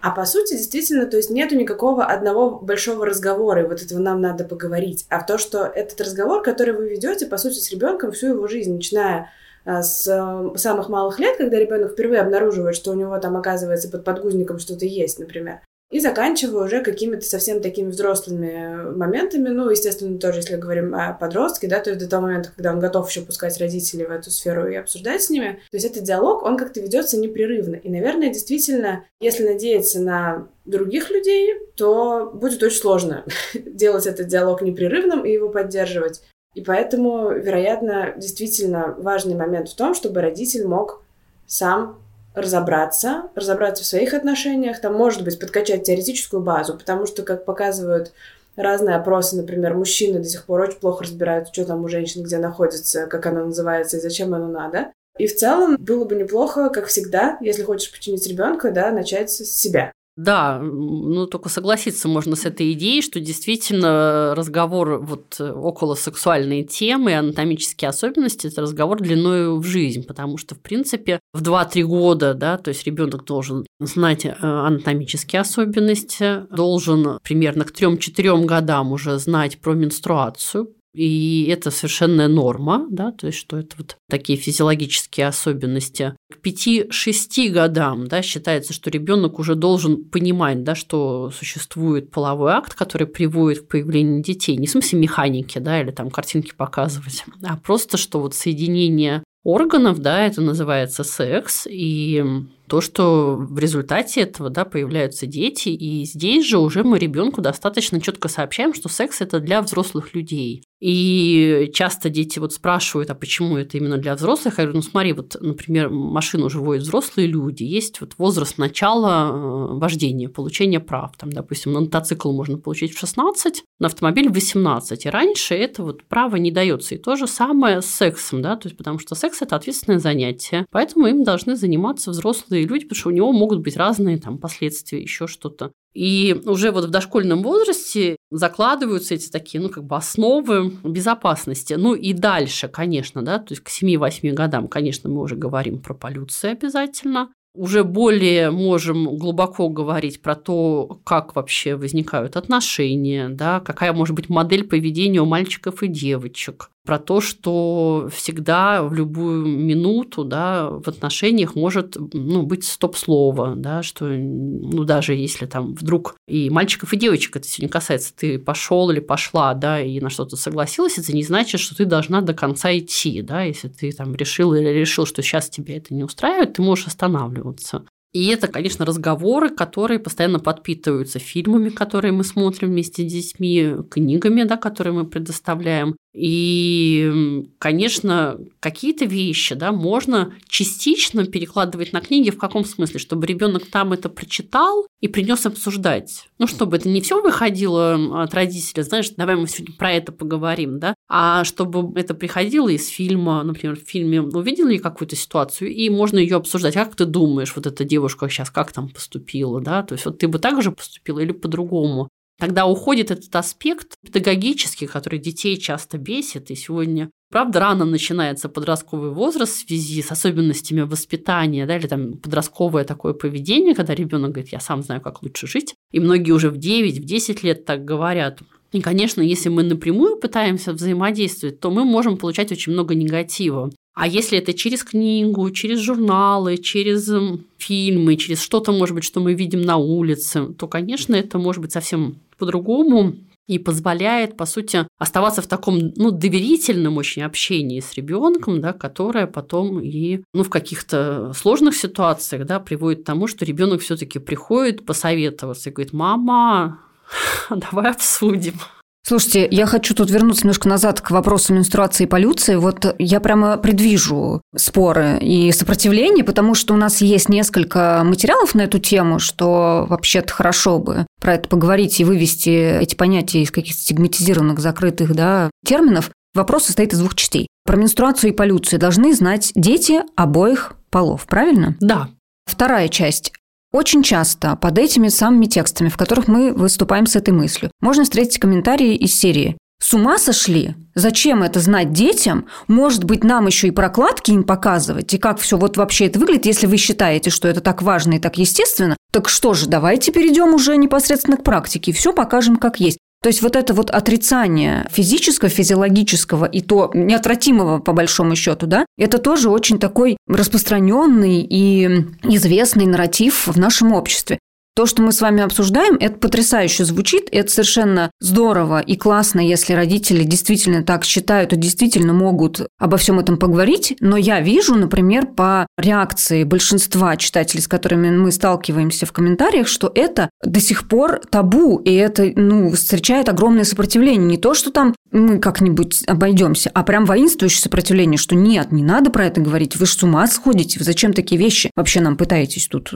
[0.00, 4.20] А по сути, действительно, то есть нету никакого одного большого разговора, и вот этого нам
[4.20, 5.06] надо поговорить.
[5.08, 8.48] А в то, что этот разговор, который вы ведете, по сути, с ребенком всю его
[8.48, 9.30] жизнь, начиная
[9.66, 14.04] с э, самых малых лет, когда ребенок впервые обнаруживает, что у него там оказывается под
[14.04, 19.50] подгузником что-то есть, например, и заканчивая уже какими-то совсем такими взрослыми моментами.
[19.50, 22.80] Ну, естественно, тоже, если говорим о подростке, да, то есть до того момента, когда он
[22.80, 25.60] готов еще пускать родителей в эту сферу и обсуждать с ними.
[25.70, 27.76] То есть этот диалог, он как-то ведется непрерывно.
[27.76, 33.24] И, наверное, действительно, если надеяться на других людей, то будет очень сложно
[33.54, 36.22] делать этот диалог непрерывным и его поддерживать.
[36.56, 41.02] И поэтому, вероятно, действительно важный момент в том, чтобы родитель мог
[41.46, 41.98] сам
[42.34, 48.12] разобраться, разобраться в своих отношениях, там, может быть, подкачать теоретическую базу, потому что, как показывают
[48.56, 52.38] разные опросы, например, мужчины до сих пор очень плохо разбирают, что там у женщин, где
[52.38, 54.92] находится, как она называется и зачем оно надо.
[55.18, 59.44] И в целом было бы неплохо, как всегда, если хочешь починить ребенка, да, начать с
[59.44, 59.92] себя.
[60.16, 67.14] Да, ну только согласиться можно с этой идеей, что действительно разговор вот около сексуальной темы,
[67.14, 72.56] анатомические особенности– это разговор длиною в жизнь, потому что, в принципе, в 2-3 года, да,
[72.56, 79.60] то есть ребенок должен знать э, анатомические особенности, должен примерно к 3-4 годам уже знать
[79.60, 86.14] про менструацию, и это совершенная норма, да, то есть что это вот такие физиологические особенности.
[86.32, 92.74] К 5-6 годам да, считается, что ребенок уже должен понимать, да, что существует половой акт,
[92.74, 94.56] который приводит к появлению детей.
[94.56, 100.00] Не в смысле механики да, или там картинки показывать, а просто, что вот соединение органов,
[100.00, 102.24] да, это называется секс, и
[102.68, 108.00] то, что в результате этого да, появляются дети, и здесь же уже мы ребенку достаточно
[108.00, 110.62] четко сообщаем, что секс это для взрослых людей.
[110.78, 114.58] И часто дети вот спрашивают, а почему это именно для взрослых?
[114.58, 119.30] Я говорю, ну смотри, вот, например, машину уже водят взрослые люди, есть вот возраст начала
[119.30, 121.16] э, вождения, получения прав.
[121.16, 125.06] Там, допустим, на мотоцикл можно получить в 16, на автомобиль в 18.
[125.06, 126.94] И раньше это вот право не дается.
[126.94, 130.66] И то же самое с сексом, да, то есть потому что секс– это ответственное занятие.
[130.70, 135.00] Поэтому им должны заниматься взрослые люди, потому что у него могут быть разные там последствия,
[135.00, 135.72] еще что-то.
[135.94, 141.74] И уже вот в дошкольном возрасте закладываются эти такие, ну, как бы основы безопасности.
[141.74, 145.94] Ну, и дальше, конечно, да, то есть к 7-8 годам, конечно, мы уже говорим про
[145.94, 153.92] полюцию обязательно уже более можем глубоко говорить про то, как вообще возникают отношения, да, какая
[153.92, 160.24] может быть модель поведения у мальчиков и девочек, про то, что всегда в любую минуту
[160.24, 166.48] да, в отношениях может ну, быть стоп-слово, да, что ну, даже если там вдруг и
[166.48, 170.98] мальчиков, и девочек это сегодня касается, ты пошел или пошла, да, и на что-то согласилась,
[170.98, 174.68] это не значит, что ты должна до конца идти, да, если ты там решил или
[174.68, 177.84] решил, что сейчас тебе это не устраивает, ты можешь останавливаться.
[178.16, 184.44] И это, конечно, разговоры, которые постоянно подпитываются фильмами, которые мы смотрим вместе с детьми, книгами,
[184.44, 185.96] да, которые мы предоставляем.
[186.16, 192.30] И, конечно, какие-то вещи да, можно частично перекладывать на книги.
[192.30, 192.98] В каком смысле?
[192.98, 196.28] Чтобы ребенок там это прочитал и принес обсуждать.
[196.38, 200.78] Ну, чтобы это не все выходило от родителя, знаешь, давай мы сегодня про это поговорим,
[200.78, 206.18] да, а чтобы это приходило из фильма, например, в фильме увидели какую-то ситуацию, и можно
[206.18, 206.74] ее обсуждать.
[206.74, 210.28] Как ты думаешь, вот эта девушка сейчас как там поступила, да, то есть вот ты
[210.28, 212.08] бы так же поступила или по-другому?
[212.38, 216.50] Тогда уходит этот аспект педагогический, который детей часто бесит.
[216.50, 222.12] И сегодня, правда, рано начинается подростковый возраст в связи с особенностями воспитания, да, или там
[222.18, 225.74] подростковое такое поведение, когда ребенок говорит, я сам знаю, как лучше жить.
[225.92, 228.40] И многие уже в 9, в 10 лет так говорят.
[228.72, 233.70] И, конечно, если мы напрямую пытаемся взаимодействовать, то мы можем получать очень много негатива.
[233.96, 237.10] А если это через книгу, через журналы, через
[237.56, 241.72] фильмы, через что-то, может быть, что мы видим на улице, то, конечно, это может быть
[241.72, 243.14] совсем по-другому
[243.46, 249.26] и позволяет, по сути, оставаться в таком ну, доверительном очень общении с ребенком, да, которое
[249.26, 254.84] потом и ну, в каких-то сложных ситуациях да, приводит к тому, что ребенок все-таки приходит
[254.84, 256.80] посоветоваться и говорит, мама,
[257.48, 258.60] давай обсудим.
[259.08, 262.56] Слушайте, я хочу тут вернуться немножко назад к вопросу менструации и полюции.
[262.56, 268.62] Вот я прямо предвижу споры и сопротивление, потому что у нас есть несколько материалов на
[268.62, 273.80] эту тему, что вообще-то хорошо бы про это поговорить и вывести эти понятия из каких-то
[273.80, 276.10] стигматизированных, закрытых да, терминов.
[276.34, 277.46] Вопрос состоит из двух частей.
[277.64, 281.76] Про менструацию и полюцию должны знать дети обоих полов, правильно?
[281.78, 282.08] Да.
[282.44, 283.32] Вторая часть.
[283.76, 288.38] Очень часто под этими самыми текстами, в которых мы выступаем с этой мыслью, можно встретить
[288.38, 290.74] комментарии из серии с ума сошли?
[290.94, 292.46] Зачем это знать детям?
[292.66, 295.12] Может быть, нам еще и прокладки им показывать?
[295.12, 298.18] И как все вот вообще это выглядит, если вы считаете, что это так важно и
[298.18, 298.96] так естественно?
[299.12, 302.98] Так что же, давайте перейдем уже непосредственно к практике и все покажем как есть.
[303.22, 308.86] То есть вот это вот отрицание физического, физиологического и то неотвратимого по большому счету, да,
[308.98, 314.38] это тоже очень такой распространенный и известный нарратив в нашем обществе.
[314.76, 319.72] То, что мы с вами обсуждаем, это потрясающе звучит, это совершенно здорово и классно, если
[319.72, 323.96] родители действительно так считают и действительно могут обо всем этом поговорить.
[324.00, 329.90] Но я вижу, например, по реакции большинства читателей, с которыми мы сталкиваемся в комментариях, что
[329.94, 334.28] это до сих пор табу, и это ну, встречает огромное сопротивление.
[334.28, 339.10] Не то, что там мы как-нибудь обойдемся, а прям воинствующее сопротивление, что нет, не надо
[339.10, 342.68] про это говорить, вы же с ума сходите, вы зачем такие вещи вообще нам пытаетесь
[342.68, 342.92] тут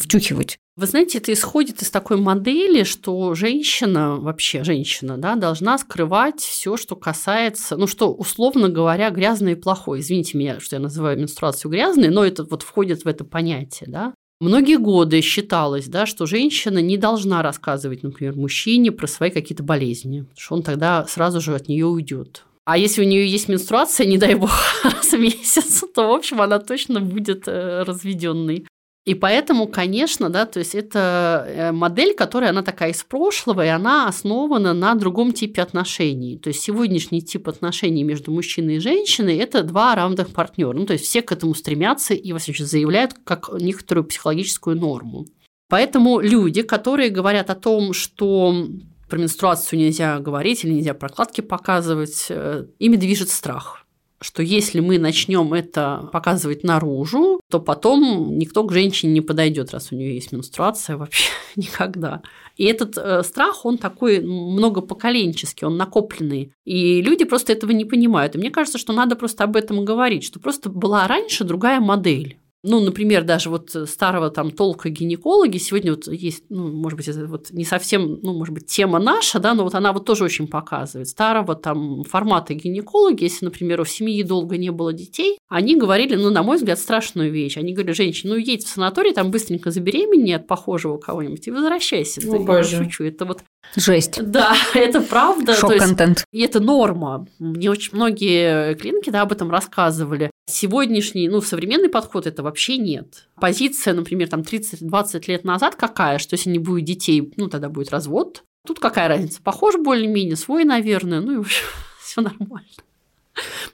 [0.00, 0.58] втюхивать?
[0.76, 6.76] Вы знаете, это исходит из такой модели, что женщина, вообще женщина, да, должна скрывать все,
[6.76, 10.00] что касается, ну что, условно говоря, грязное и плохое.
[10.00, 14.14] Извините меня, что я называю менструацию грязной, но это вот входит в это понятие, да.
[14.44, 20.26] Многие годы считалось, да, что женщина не должна рассказывать, например, мужчине про свои какие-то болезни,
[20.36, 22.44] что он тогда сразу же от нее уйдет.
[22.66, 24.50] А если у нее есть менструация, не дай бог,
[24.84, 28.66] раз в месяц, то, в общем, она точно будет э, разведенной.
[29.04, 33.68] И поэтому, конечно, да, то есть это э, модель, которая, она такая из прошлого, и
[33.68, 36.38] она основана на другом типе отношений.
[36.38, 40.72] То есть сегодняшний тип отношений между мужчиной и женщиной– это два равных партнера.
[40.72, 45.26] Ну, то есть все к этому стремятся и, во всяком заявляют как некоторую психологическую норму.
[45.68, 48.68] Поэтому люди, которые говорят о том, что
[49.10, 53.83] про менструацию нельзя говорить или нельзя прокладки показывать, э, ими движет страх
[54.24, 59.92] что если мы начнем это показывать наружу, то потом никто к женщине не подойдет, раз
[59.92, 62.22] у нее есть менструация вообще никогда.
[62.56, 66.52] И этот э, страх, он такой многопоколенческий, он накопленный.
[66.64, 68.34] И люди просто этого не понимают.
[68.34, 72.38] И мне кажется, что надо просто об этом говорить, что просто была раньше другая модель
[72.64, 77.26] ну, например, даже вот старого там толка гинекологи, сегодня вот есть, ну, может быть, это
[77.26, 80.48] вот не совсем, ну, может быть, тема наша, да, но вот она вот тоже очень
[80.48, 81.08] показывает.
[81.08, 86.30] Старого там формата гинекологи, если, например, у семьи долго не было детей, они говорили, ну,
[86.30, 87.58] на мой взгляд, страшную вещь.
[87.58, 92.20] Они говорили, женщина, ну, едь в санаторий, там быстренько забеременни от похожего кого-нибудь и возвращайся.
[92.26, 92.76] О, да, боже.
[92.76, 93.42] Я шучу, это вот...
[93.76, 94.20] Жесть.
[94.34, 95.54] Да, это правда.
[95.54, 96.24] Шок-контент.
[96.32, 97.26] И это норма.
[97.38, 100.30] Мне очень многие клиники, да, об этом рассказывали.
[100.46, 103.28] Сегодняшний, ну, современный подход это вообще нет.
[103.36, 107.90] Позиция, например, там 30-20 лет назад какая, что если не будет детей, ну, тогда будет
[107.90, 108.44] развод.
[108.66, 109.42] Тут какая разница?
[109.42, 111.44] Похож более-менее, свой, наверное, ну и
[112.00, 112.68] все нормально.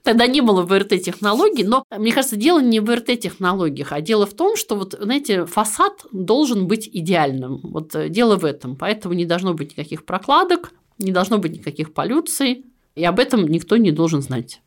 [0.03, 4.57] Тогда не было ВРТ-технологий, но, мне кажется, дело не в ВРТ-технологиях, а дело в том,
[4.57, 7.61] что, вот, знаете, фасад должен быть идеальным.
[7.63, 8.77] Вот э, дело в этом.
[8.77, 13.77] Поэтому не должно быть никаких прокладок, не должно быть никаких полюций, и об этом никто
[13.77, 14.63] не должен знать.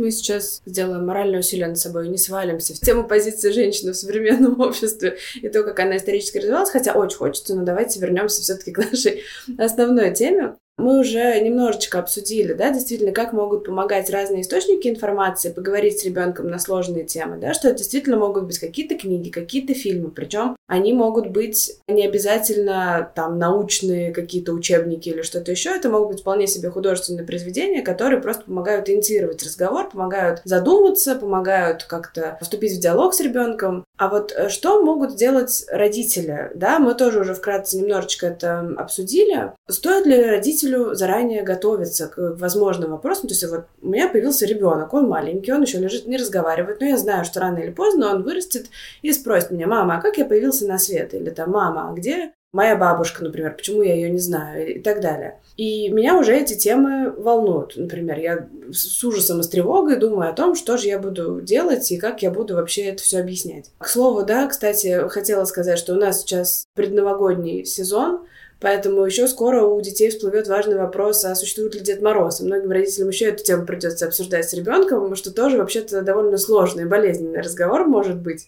[0.00, 3.96] Мы сейчас сделаем моральное усилие над собой и не свалимся в тему позиции женщины в
[3.96, 8.72] современном обществе и то, как она исторически развивалась, хотя очень хочется, но давайте вернемся все-таки
[8.72, 9.24] к нашей
[9.58, 10.56] основной теме.
[10.80, 16.48] Мы уже немножечко обсудили, да, действительно, как могут помогать разные источники информации, поговорить с ребенком
[16.48, 21.28] на сложные темы, да, что действительно могут быть какие-то книги, какие-то фильмы, причем они могут
[21.28, 26.70] быть не обязательно там научные какие-то учебники или что-то еще, это могут быть вполне себе
[26.70, 33.20] художественные произведения, которые просто помогают инициировать разговор, помогают задуматься, помогают как-то вступить в диалог с
[33.20, 33.84] ребенком.
[34.00, 39.52] А вот э, что могут сделать родители, да, мы тоже уже вкратце немножечко это обсудили.
[39.68, 43.28] Стоит ли родителю заранее готовиться к возможным вопросам.
[43.28, 46.86] То есть вот у меня появился ребенок, он маленький, он еще лежит, не разговаривает, но
[46.86, 48.68] я знаю, что рано или поздно он вырастет
[49.02, 51.12] и спросит меня, мама, а как я появился на свет?
[51.12, 55.00] Или там, мама, а где моя бабушка, например, почему я ее не знаю и так
[55.00, 55.40] далее.
[55.56, 57.76] И меня уже эти темы волнуют.
[57.76, 61.90] Например, я с ужасом и с тревогой думаю о том, что же я буду делать
[61.92, 63.70] и как я буду вообще это все объяснять.
[63.78, 68.26] К слову, да, кстати, хотела сказать, что у нас сейчас предновогодний сезон,
[68.62, 72.40] Поэтому еще скоро у детей всплывет важный вопрос, а существует ли Дед Мороз.
[72.40, 76.36] И многим родителям еще эту тему придется обсуждать с ребенком, потому что тоже вообще-то довольно
[76.36, 78.46] сложный и болезненный разговор может быть.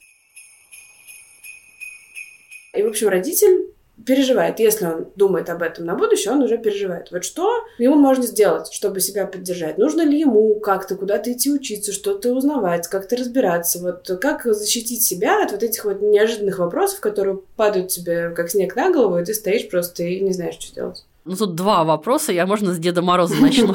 [2.75, 3.72] И, в общем, родитель
[4.07, 4.61] переживает.
[4.61, 7.11] Если он думает об этом на будущее, он уже переживает.
[7.11, 9.79] Вот что ему можно сделать, чтобы себя поддержать?
[9.79, 13.81] Нужно ли ему как-то куда-то идти учиться, что-то узнавать, как-то разбираться?
[13.81, 18.77] Вот как защитить себя от вот этих вот неожиданных вопросов, которые падают тебе как снег
[18.77, 21.05] на голову, и ты стоишь просто и не знаешь, что делать?
[21.25, 22.33] Ну, тут два вопроса.
[22.33, 23.75] Я, можно, с Деда Мороза начну.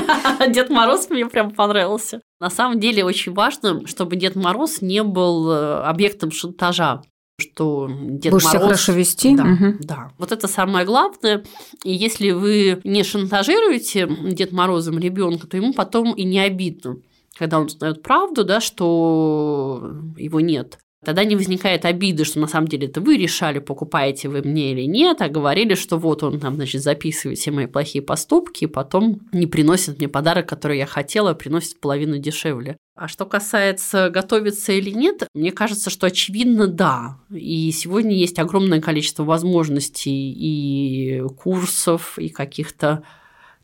[0.48, 2.20] Дед Мороз мне прям понравился.
[2.40, 7.02] На самом деле очень важно, чтобы Дед Мороз не был э, объектом шантажа
[7.40, 8.50] что Дед Будешь Мороз...
[8.50, 9.36] себя хорошо вести.
[9.36, 9.76] Да, угу.
[9.80, 10.12] да.
[10.18, 11.42] Вот это самое главное.
[11.84, 16.98] И если вы не шантажируете Дед Морозом ребенка, то ему потом и не обидно
[17.40, 20.78] когда он узнает правду, да, что его нет.
[21.02, 24.82] Тогда не возникает обиды, что на самом деле это вы решали, покупаете вы мне или
[24.82, 29.20] нет, а говорили, что вот он там, значит, записывает все мои плохие поступки, и потом
[29.32, 32.76] не приносит мне подарок, который я хотела, а приносит половину дешевле.
[33.00, 37.16] А что касается готовиться или нет, мне кажется, что очевидно да.
[37.30, 43.02] И сегодня есть огромное количество возможностей и курсов, и каких-то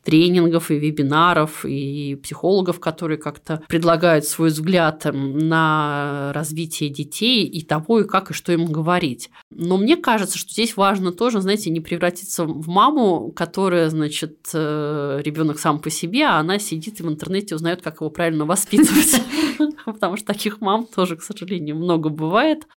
[0.06, 8.00] тренингов и вебинаров, и психологов, которые как-то предлагают свой взгляд на развитие детей и того,
[8.00, 9.30] и как, и что им говорить.
[9.50, 15.20] Но мне кажется, что здесь важно тоже, знаете, не превратиться в маму, которая, значит, э,
[15.24, 19.20] ребенок сам по себе, а она сидит и в интернете узнает, как его правильно воспитывать.
[19.84, 22.68] Потому что таких мам тоже, к сожалению, много бывает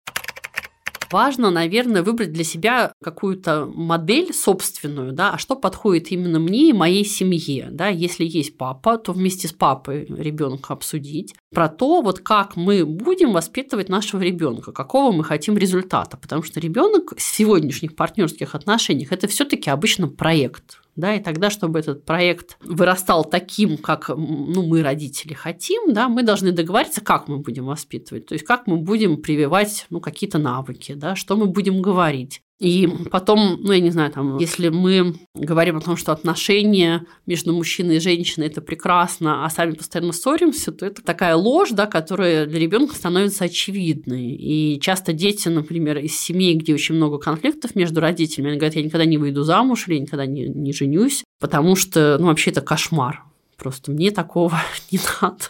[1.12, 6.74] важно, наверное, выбрать для себя какую-то модель собственную, да, а что подходит именно мне и
[6.74, 12.20] моей семье, да, если есть папа, то вместе с папой ребенка обсудить про то, вот
[12.20, 17.96] как мы будем воспитывать нашего ребенка, какого мы хотим результата, потому что ребенок в сегодняшних
[17.96, 24.10] партнерских отношениях это все-таки обычно проект, да, и тогда, чтобы этот проект вырастал таким, как
[24.10, 28.68] ну, мы, родители, хотим, да, мы должны договориться, как мы будем воспитывать, то есть как
[28.68, 32.42] мы будем прививать ну, какие-то навыки, да, что мы будем говорить.
[32.60, 37.54] И потом, ну, я не знаю, там, если мы говорим о том, что отношения между
[37.54, 42.46] мужчиной и женщиной это прекрасно, а сами постоянно ссоримся, то это такая ложь, да, которая
[42.46, 44.32] для ребенка становится очевидной.
[44.32, 48.84] И часто дети, например, из семей, где очень много конфликтов между родителями, они говорят, я
[48.84, 52.60] никогда не выйду замуж или я никогда не, не женюсь, потому что, ну, вообще это
[52.60, 53.24] кошмар.
[53.56, 54.60] Просто мне такого
[54.92, 55.46] не надо.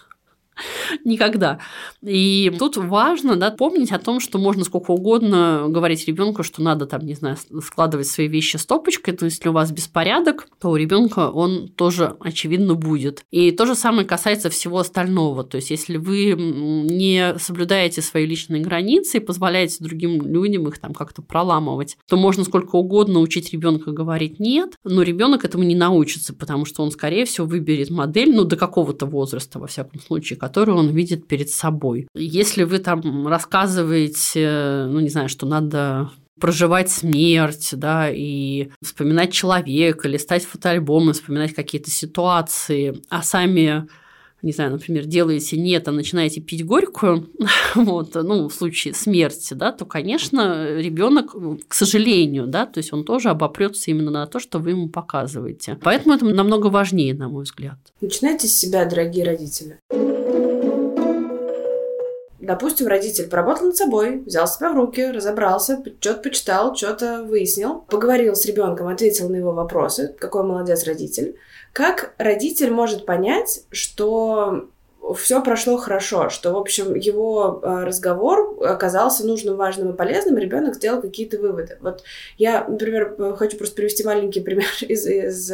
[1.05, 1.59] Никогда.
[2.01, 6.85] И тут важно да, помнить о том, что можно сколько угодно говорить ребенку, что надо
[6.85, 9.15] там, не знаю, складывать свои вещи стопочкой.
[9.15, 13.23] То если у вас беспорядок, то у ребенка он тоже, очевидно, будет.
[13.31, 15.43] И то же самое касается всего остального.
[15.43, 20.93] То есть, если вы не соблюдаете свои личные границы и позволяете другим людям их там
[20.93, 26.33] как-то проламывать, то можно сколько угодно учить ребенка говорить нет, но ребенок этому не научится,
[26.33, 30.77] потому что он, скорее всего, выберет модель, ну, до какого-то возраста, во всяком случае, которую
[30.79, 32.07] он видит перед собой.
[32.13, 40.07] Если вы там рассказываете, ну, не знаю, что надо проживать смерть, да, и вспоминать человека,
[40.07, 43.87] листать фотоальбомы, вспоминать какие-то ситуации, а сами
[44.41, 47.29] не знаю, например, делаете нет, а начинаете пить горькую,
[47.75, 51.35] вот, ну, в случае смерти, да, то, конечно, ребенок,
[51.67, 55.77] к сожалению, да, то есть он тоже обопрется именно на то, что вы ему показываете.
[55.81, 57.77] Поэтому это намного важнее, на мой взгляд.
[58.01, 59.79] Начинайте с себя, дорогие родители.
[62.49, 68.33] Допустим, родитель поработал над собой, взял себя в руки, разобрался, что-то почитал, что-то выяснил, поговорил
[68.33, 71.37] с ребенком, ответил на его вопросы, какой молодец родитель.
[71.73, 74.67] Как родитель может понять, что
[75.13, 80.41] все прошло хорошо, что, в общем, его э, разговор оказался нужным, важным и полезным, и
[80.41, 81.77] ребенок сделал какие-то выводы.
[81.81, 82.03] Вот
[82.37, 85.51] я, например, хочу просто привести маленький пример из, из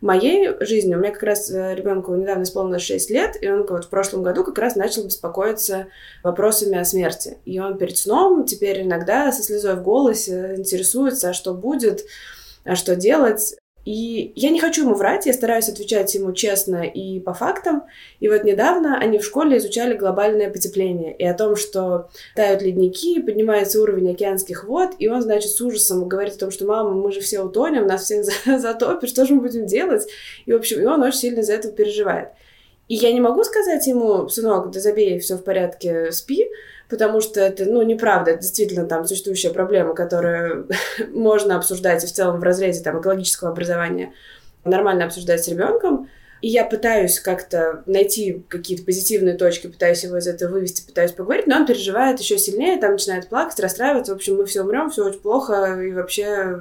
[0.00, 0.94] моей жизни.
[0.94, 4.22] У меня как раз э, ребенку недавно исполнилось 6 лет, и он вот в прошлом
[4.22, 5.86] году как раз начал беспокоиться
[6.22, 7.38] вопросами о смерти.
[7.44, 12.04] И он перед сном теперь иногда со слезой в голосе интересуется, а что будет,
[12.64, 13.56] а что делать.
[13.84, 17.84] И я не хочу ему врать, я стараюсь отвечать ему честно и по фактам.
[18.20, 23.20] И вот недавно они в школе изучали глобальное потепление и о том, что тают ледники,
[23.22, 27.10] поднимается уровень океанских вод, и он, значит, с ужасом говорит о том, что «мама, мы
[27.10, 28.26] же все утонем, нас всех
[28.60, 30.06] затопит, что же мы будем делать?»
[30.44, 32.28] И, в общем, и он очень сильно за это переживает.
[32.88, 36.48] И я не могу сказать ему, сынок, да забей, все в порядке, спи,
[36.90, 40.68] потому что это, ну, неправда, это действительно там существующая проблема, которую
[41.12, 44.12] можно обсуждать и в целом в разрезе там экологического образования
[44.64, 46.10] нормально обсуждать с ребенком.
[46.42, 51.46] И я пытаюсь как-то найти какие-то позитивные точки, пытаюсь его из этого вывести, пытаюсь поговорить,
[51.46, 54.12] но он переживает еще сильнее, там начинает плакать, расстраиваться.
[54.12, 56.60] В общем, мы все умрем, все очень плохо, и вообще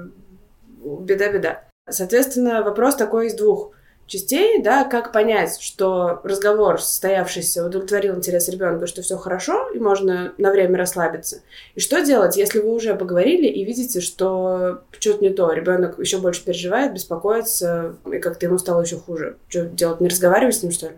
[0.84, 1.64] беда-беда.
[1.90, 3.72] Соответственно, вопрос такой из двух
[4.10, 10.34] частей, да, как понять, что разговор состоявшийся удовлетворил интерес ребенка, что все хорошо, и можно
[10.38, 11.42] на время расслабиться.
[11.76, 16.18] И что делать, если вы уже поговорили и видите, что что-то не то, ребенок еще
[16.18, 19.38] больше переживает, беспокоится, и как-то ему стало еще хуже.
[19.48, 20.96] Что делать, не разговаривать с ним, что ли?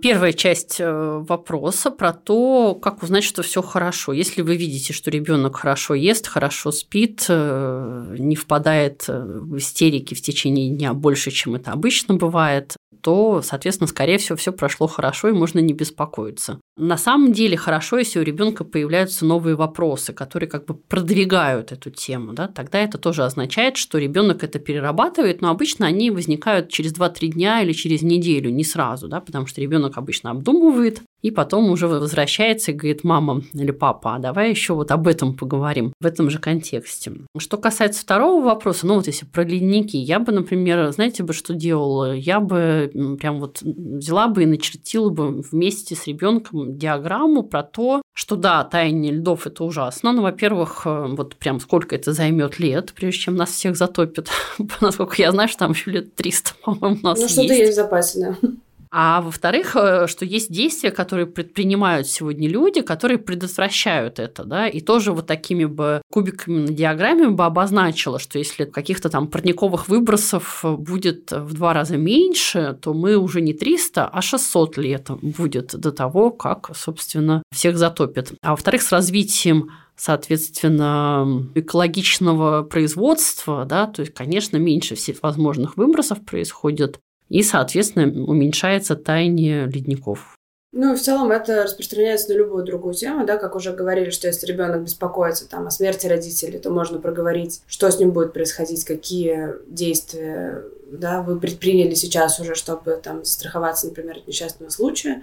[0.00, 4.14] Первая часть э, вопроса про то, как узнать, что все хорошо.
[4.14, 10.14] Если вы видите, что ребенок хорошо ест, хорошо спит, э, не впадает э, в истерики
[10.14, 15.28] в течение дня больше, чем это обычно бывает, то, соответственно, скорее всего, все прошло хорошо
[15.28, 16.60] и можно не беспокоиться.
[16.76, 21.90] На самом деле хорошо, если у ребенка появляются новые вопросы, которые как бы продвигают эту
[21.90, 22.32] тему.
[22.32, 22.48] Да?
[22.48, 27.62] Тогда это тоже означает, что ребенок это перерабатывает, но обычно они возникают через 2-3 дня
[27.62, 29.20] или через неделю, не сразу, да?
[29.20, 34.18] потому что ребенок обычно обдумывает, и потом уже возвращается и говорит, мама или папа, а
[34.18, 37.12] давай еще вот об этом поговорим в этом же контексте.
[37.36, 41.54] Что касается второго вопроса, ну вот если про ледники, я бы, например, знаете бы, что
[41.54, 42.14] делала?
[42.14, 42.90] Я бы
[43.20, 48.64] прям вот взяла бы и начертила бы вместе с ребенком диаграмму про то, что да,
[48.64, 53.36] таяние льдов это ужасно, но, во-первых, э, вот прям сколько это займет лет, прежде чем
[53.36, 54.28] нас всех затопит.
[54.80, 57.20] Насколько я знаю, что там еще лет 300, по-моему, у нас.
[57.20, 58.48] Ну, что-то есть в запасе, да.
[58.90, 64.80] А во-вторых, э, что есть действия, которые предпринимают сегодня люди, которые предотвращают это, да, и
[64.80, 70.64] тоже вот такими бы кубиками на диаграмме бы обозначила, что если каких-то там парниковых выбросов
[70.64, 75.92] будет в два раза меньше, то мы уже не 300, а 600 лет будет до
[75.92, 78.32] того, как, собственно, всех затопит.
[78.42, 86.24] А во-вторых, с развитием соответственно, экологичного производства, да, то есть, конечно, меньше всех возможных выбросов
[86.24, 90.34] происходит, и, соответственно, уменьшается таяние ледников.
[90.72, 94.46] Ну, в целом это распространяется на любую другую тему, да, как уже говорили, что если
[94.46, 99.54] ребенок беспокоится там о смерти родителей, то можно проговорить, что с ним будет происходить, какие
[99.66, 100.62] действия,
[100.92, 105.22] да, вы предприняли сейчас уже, чтобы там застраховаться, например, от несчастного случая.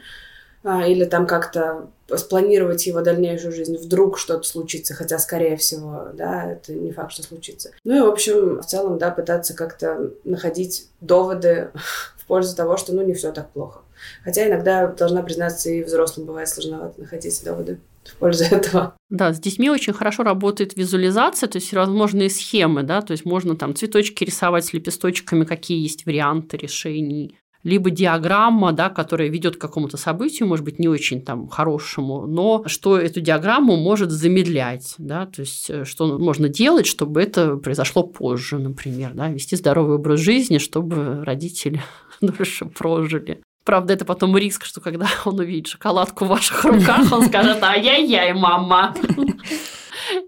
[0.67, 6.53] А, или там как-то спланировать его дальнейшую жизнь, вдруг что-то случится, хотя, скорее всего, да,
[6.53, 7.69] это не факт, что случится.
[7.83, 11.69] Ну и, в общем, в целом, да, пытаться как-то находить доводы
[12.17, 13.81] в пользу того, что, ну, не все так плохо.
[14.23, 18.95] Хотя иногда, должна признаться, и взрослым бывает сложновато находить доводы в пользу этого.
[19.11, 23.55] Да, с детьми очень хорошо работает визуализация, то есть всевозможные схемы, да, то есть можно
[23.55, 29.61] там цветочки рисовать с лепесточками, какие есть варианты решений, либо диаграмма, да, которая ведет к
[29.61, 35.25] какому-то событию, может быть, не очень там хорошему, но что эту диаграмму может замедлять, да,
[35.25, 40.19] то есть э, что можно делать, чтобы это произошло позже, например, да, вести здоровый образ
[40.19, 41.81] жизни, чтобы родители
[42.21, 43.41] дольше прожили.
[43.65, 48.33] Правда, это потом риск, что когда он увидит шоколадку в ваших руках, он скажет «Ай-яй-яй,
[48.33, 48.95] мама!»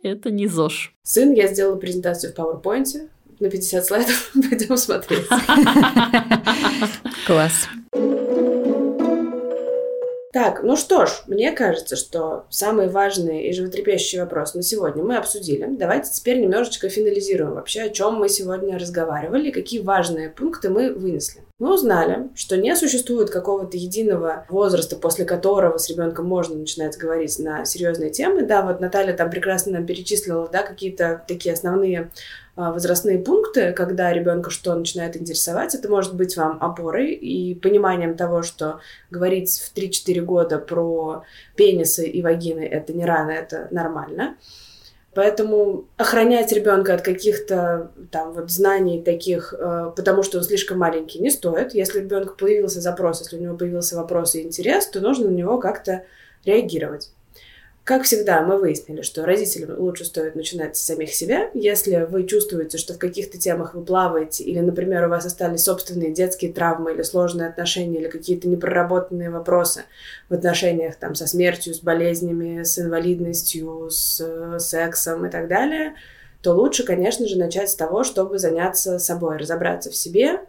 [0.01, 0.93] Это не ЗОЖ.
[1.03, 3.09] Сын, я сделала презентацию в PowerPoint,
[3.39, 4.31] на 50 слайдов.
[4.49, 5.27] Пойдем смотреть.
[7.25, 7.67] Класс.
[10.37, 15.17] Так, ну что ж, мне кажется, что самый важный и животрепещущий вопрос на сегодня мы
[15.17, 15.65] обсудили.
[15.67, 21.41] Давайте теперь немножечко финализируем вообще, о чем мы сегодня разговаривали, какие важные пункты мы вынесли.
[21.57, 27.39] Мы узнали, что не существует какого-то единого возраста, после которого с ребенком можно начинать говорить
[27.39, 28.43] на серьезные темы.
[28.43, 32.11] Да, вот Наталья там прекрасно нам перечислила, да, какие-то такие основные
[32.57, 35.75] возрастные пункты, когда ребенка что начинает интересовать.
[35.75, 38.79] Это может быть вам опорой и пониманием того, что
[39.11, 41.23] говорить в 3-4 года про
[41.55, 44.35] пенисы и вагины это не рано, это нормально.
[45.13, 51.17] Поэтому охранять ребенка от каких-то там вот знаний таких, э, потому что он слишком маленький,
[51.17, 51.73] не стоит.
[51.73, 55.33] Если у ребенка появился запрос, если у него появился вопрос и интерес, то нужно на
[55.33, 56.03] него как-то
[56.45, 57.11] реагировать.
[57.87, 61.49] Как всегда, мы выяснили, что родителям лучше стоит начинать с самих себя.
[61.53, 66.11] Если вы чувствуете, что в каких-то темах вы плаваете, или, например, у вас остались собственные
[66.11, 69.83] детские травмы, или сложные отношения, или какие-то непроработанные вопросы
[70.27, 75.93] в отношениях там, со смертью, с болезнями, с инвалидностью, с э, сексом и так далее,
[76.41, 80.41] то лучше, конечно же, начать с того, чтобы заняться собой, разобраться в себе,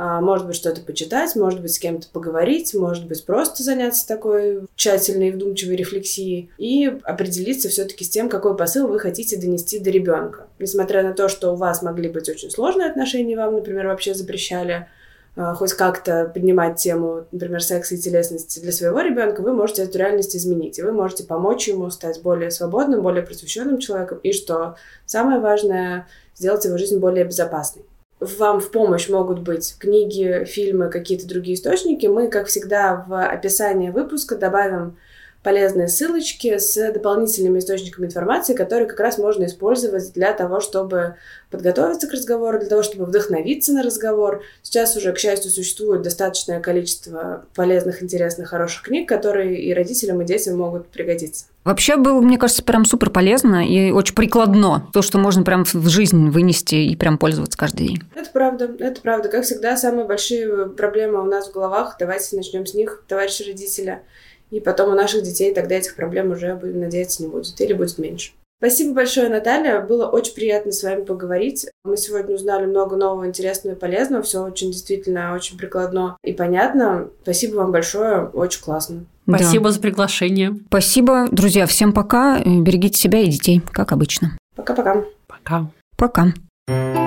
[0.00, 5.28] может быть, что-то почитать, может быть, с кем-то поговорить, может быть, просто заняться такой тщательной
[5.28, 10.46] и вдумчивой рефлексией и определиться все-таки с тем, какой посыл вы хотите донести до ребенка.
[10.58, 14.88] Несмотря на то, что у вас могли быть очень сложные отношения, вам, например, вообще запрещали
[15.36, 19.98] а, хоть как-то поднимать тему, например, секса и телесности для своего ребенка, вы можете эту
[19.98, 24.76] реальность изменить, и вы можете помочь ему стать более свободным, более просвещенным человеком, и что
[25.04, 27.84] самое важное, сделать его жизнь более безопасной
[28.20, 32.06] вам в помощь могут быть книги, фильмы, какие-то другие источники.
[32.06, 34.96] Мы, как всегда, в описании выпуска добавим
[35.42, 41.16] полезные ссылочки с дополнительными источниками информации, которые как раз можно использовать для того, чтобы
[41.50, 44.42] подготовиться к разговору, для того, чтобы вдохновиться на разговор.
[44.62, 50.26] Сейчас уже, к счастью, существует достаточное количество полезных, интересных, хороших книг, которые и родителям, и
[50.26, 51.46] детям могут пригодиться.
[51.64, 54.88] Вообще было, мне кажется, прям супер полезно и очень прикладно.
[54.92, 58.02] То, что можно прям в жизнь вынести и прям пользоваться каждый день.
[58.14, 59.28] Это правда, это правда.
[59.28, 61.96] Как всегда, самые большие проблемы у нас в головах.
[61.98, 64.02] Давайте начнем с них, товарищи родителя.
[64.50, 67.60] И потом у наших детей тогда этих проблем уже, будем надеяться, не будет.
[67.60, 68.32] Или будет меньше.
[68.60, 69.80] Спасибо большое, Наталья.
[69.80, 71.66] Было очень приятно с вами поговорить.
[71.82, 74.22] Мы сегодня узнали много нового, интересного и полезного.
[74.22, 77.08] Все очень действительно очень прикладно и понятно.
[77.22, 78.26] Спасибо вам большое.
[78.26, 79.06] Очень классно.
[79.36, 79.72] Спасибо да.
[79.72, 80.56] за приглашение.
[80.68, 81.66] Спасибо, друзья.
[81.66, 82.40] Всем пока.
[82.40, 84.36] Берегите себя и детей, как обычно.
[84.56, 85.04] Пока-пока.
[85.26, 85.70] Пока.
[85.96, 86.32] Пока.
[86.66, 86.99] пока.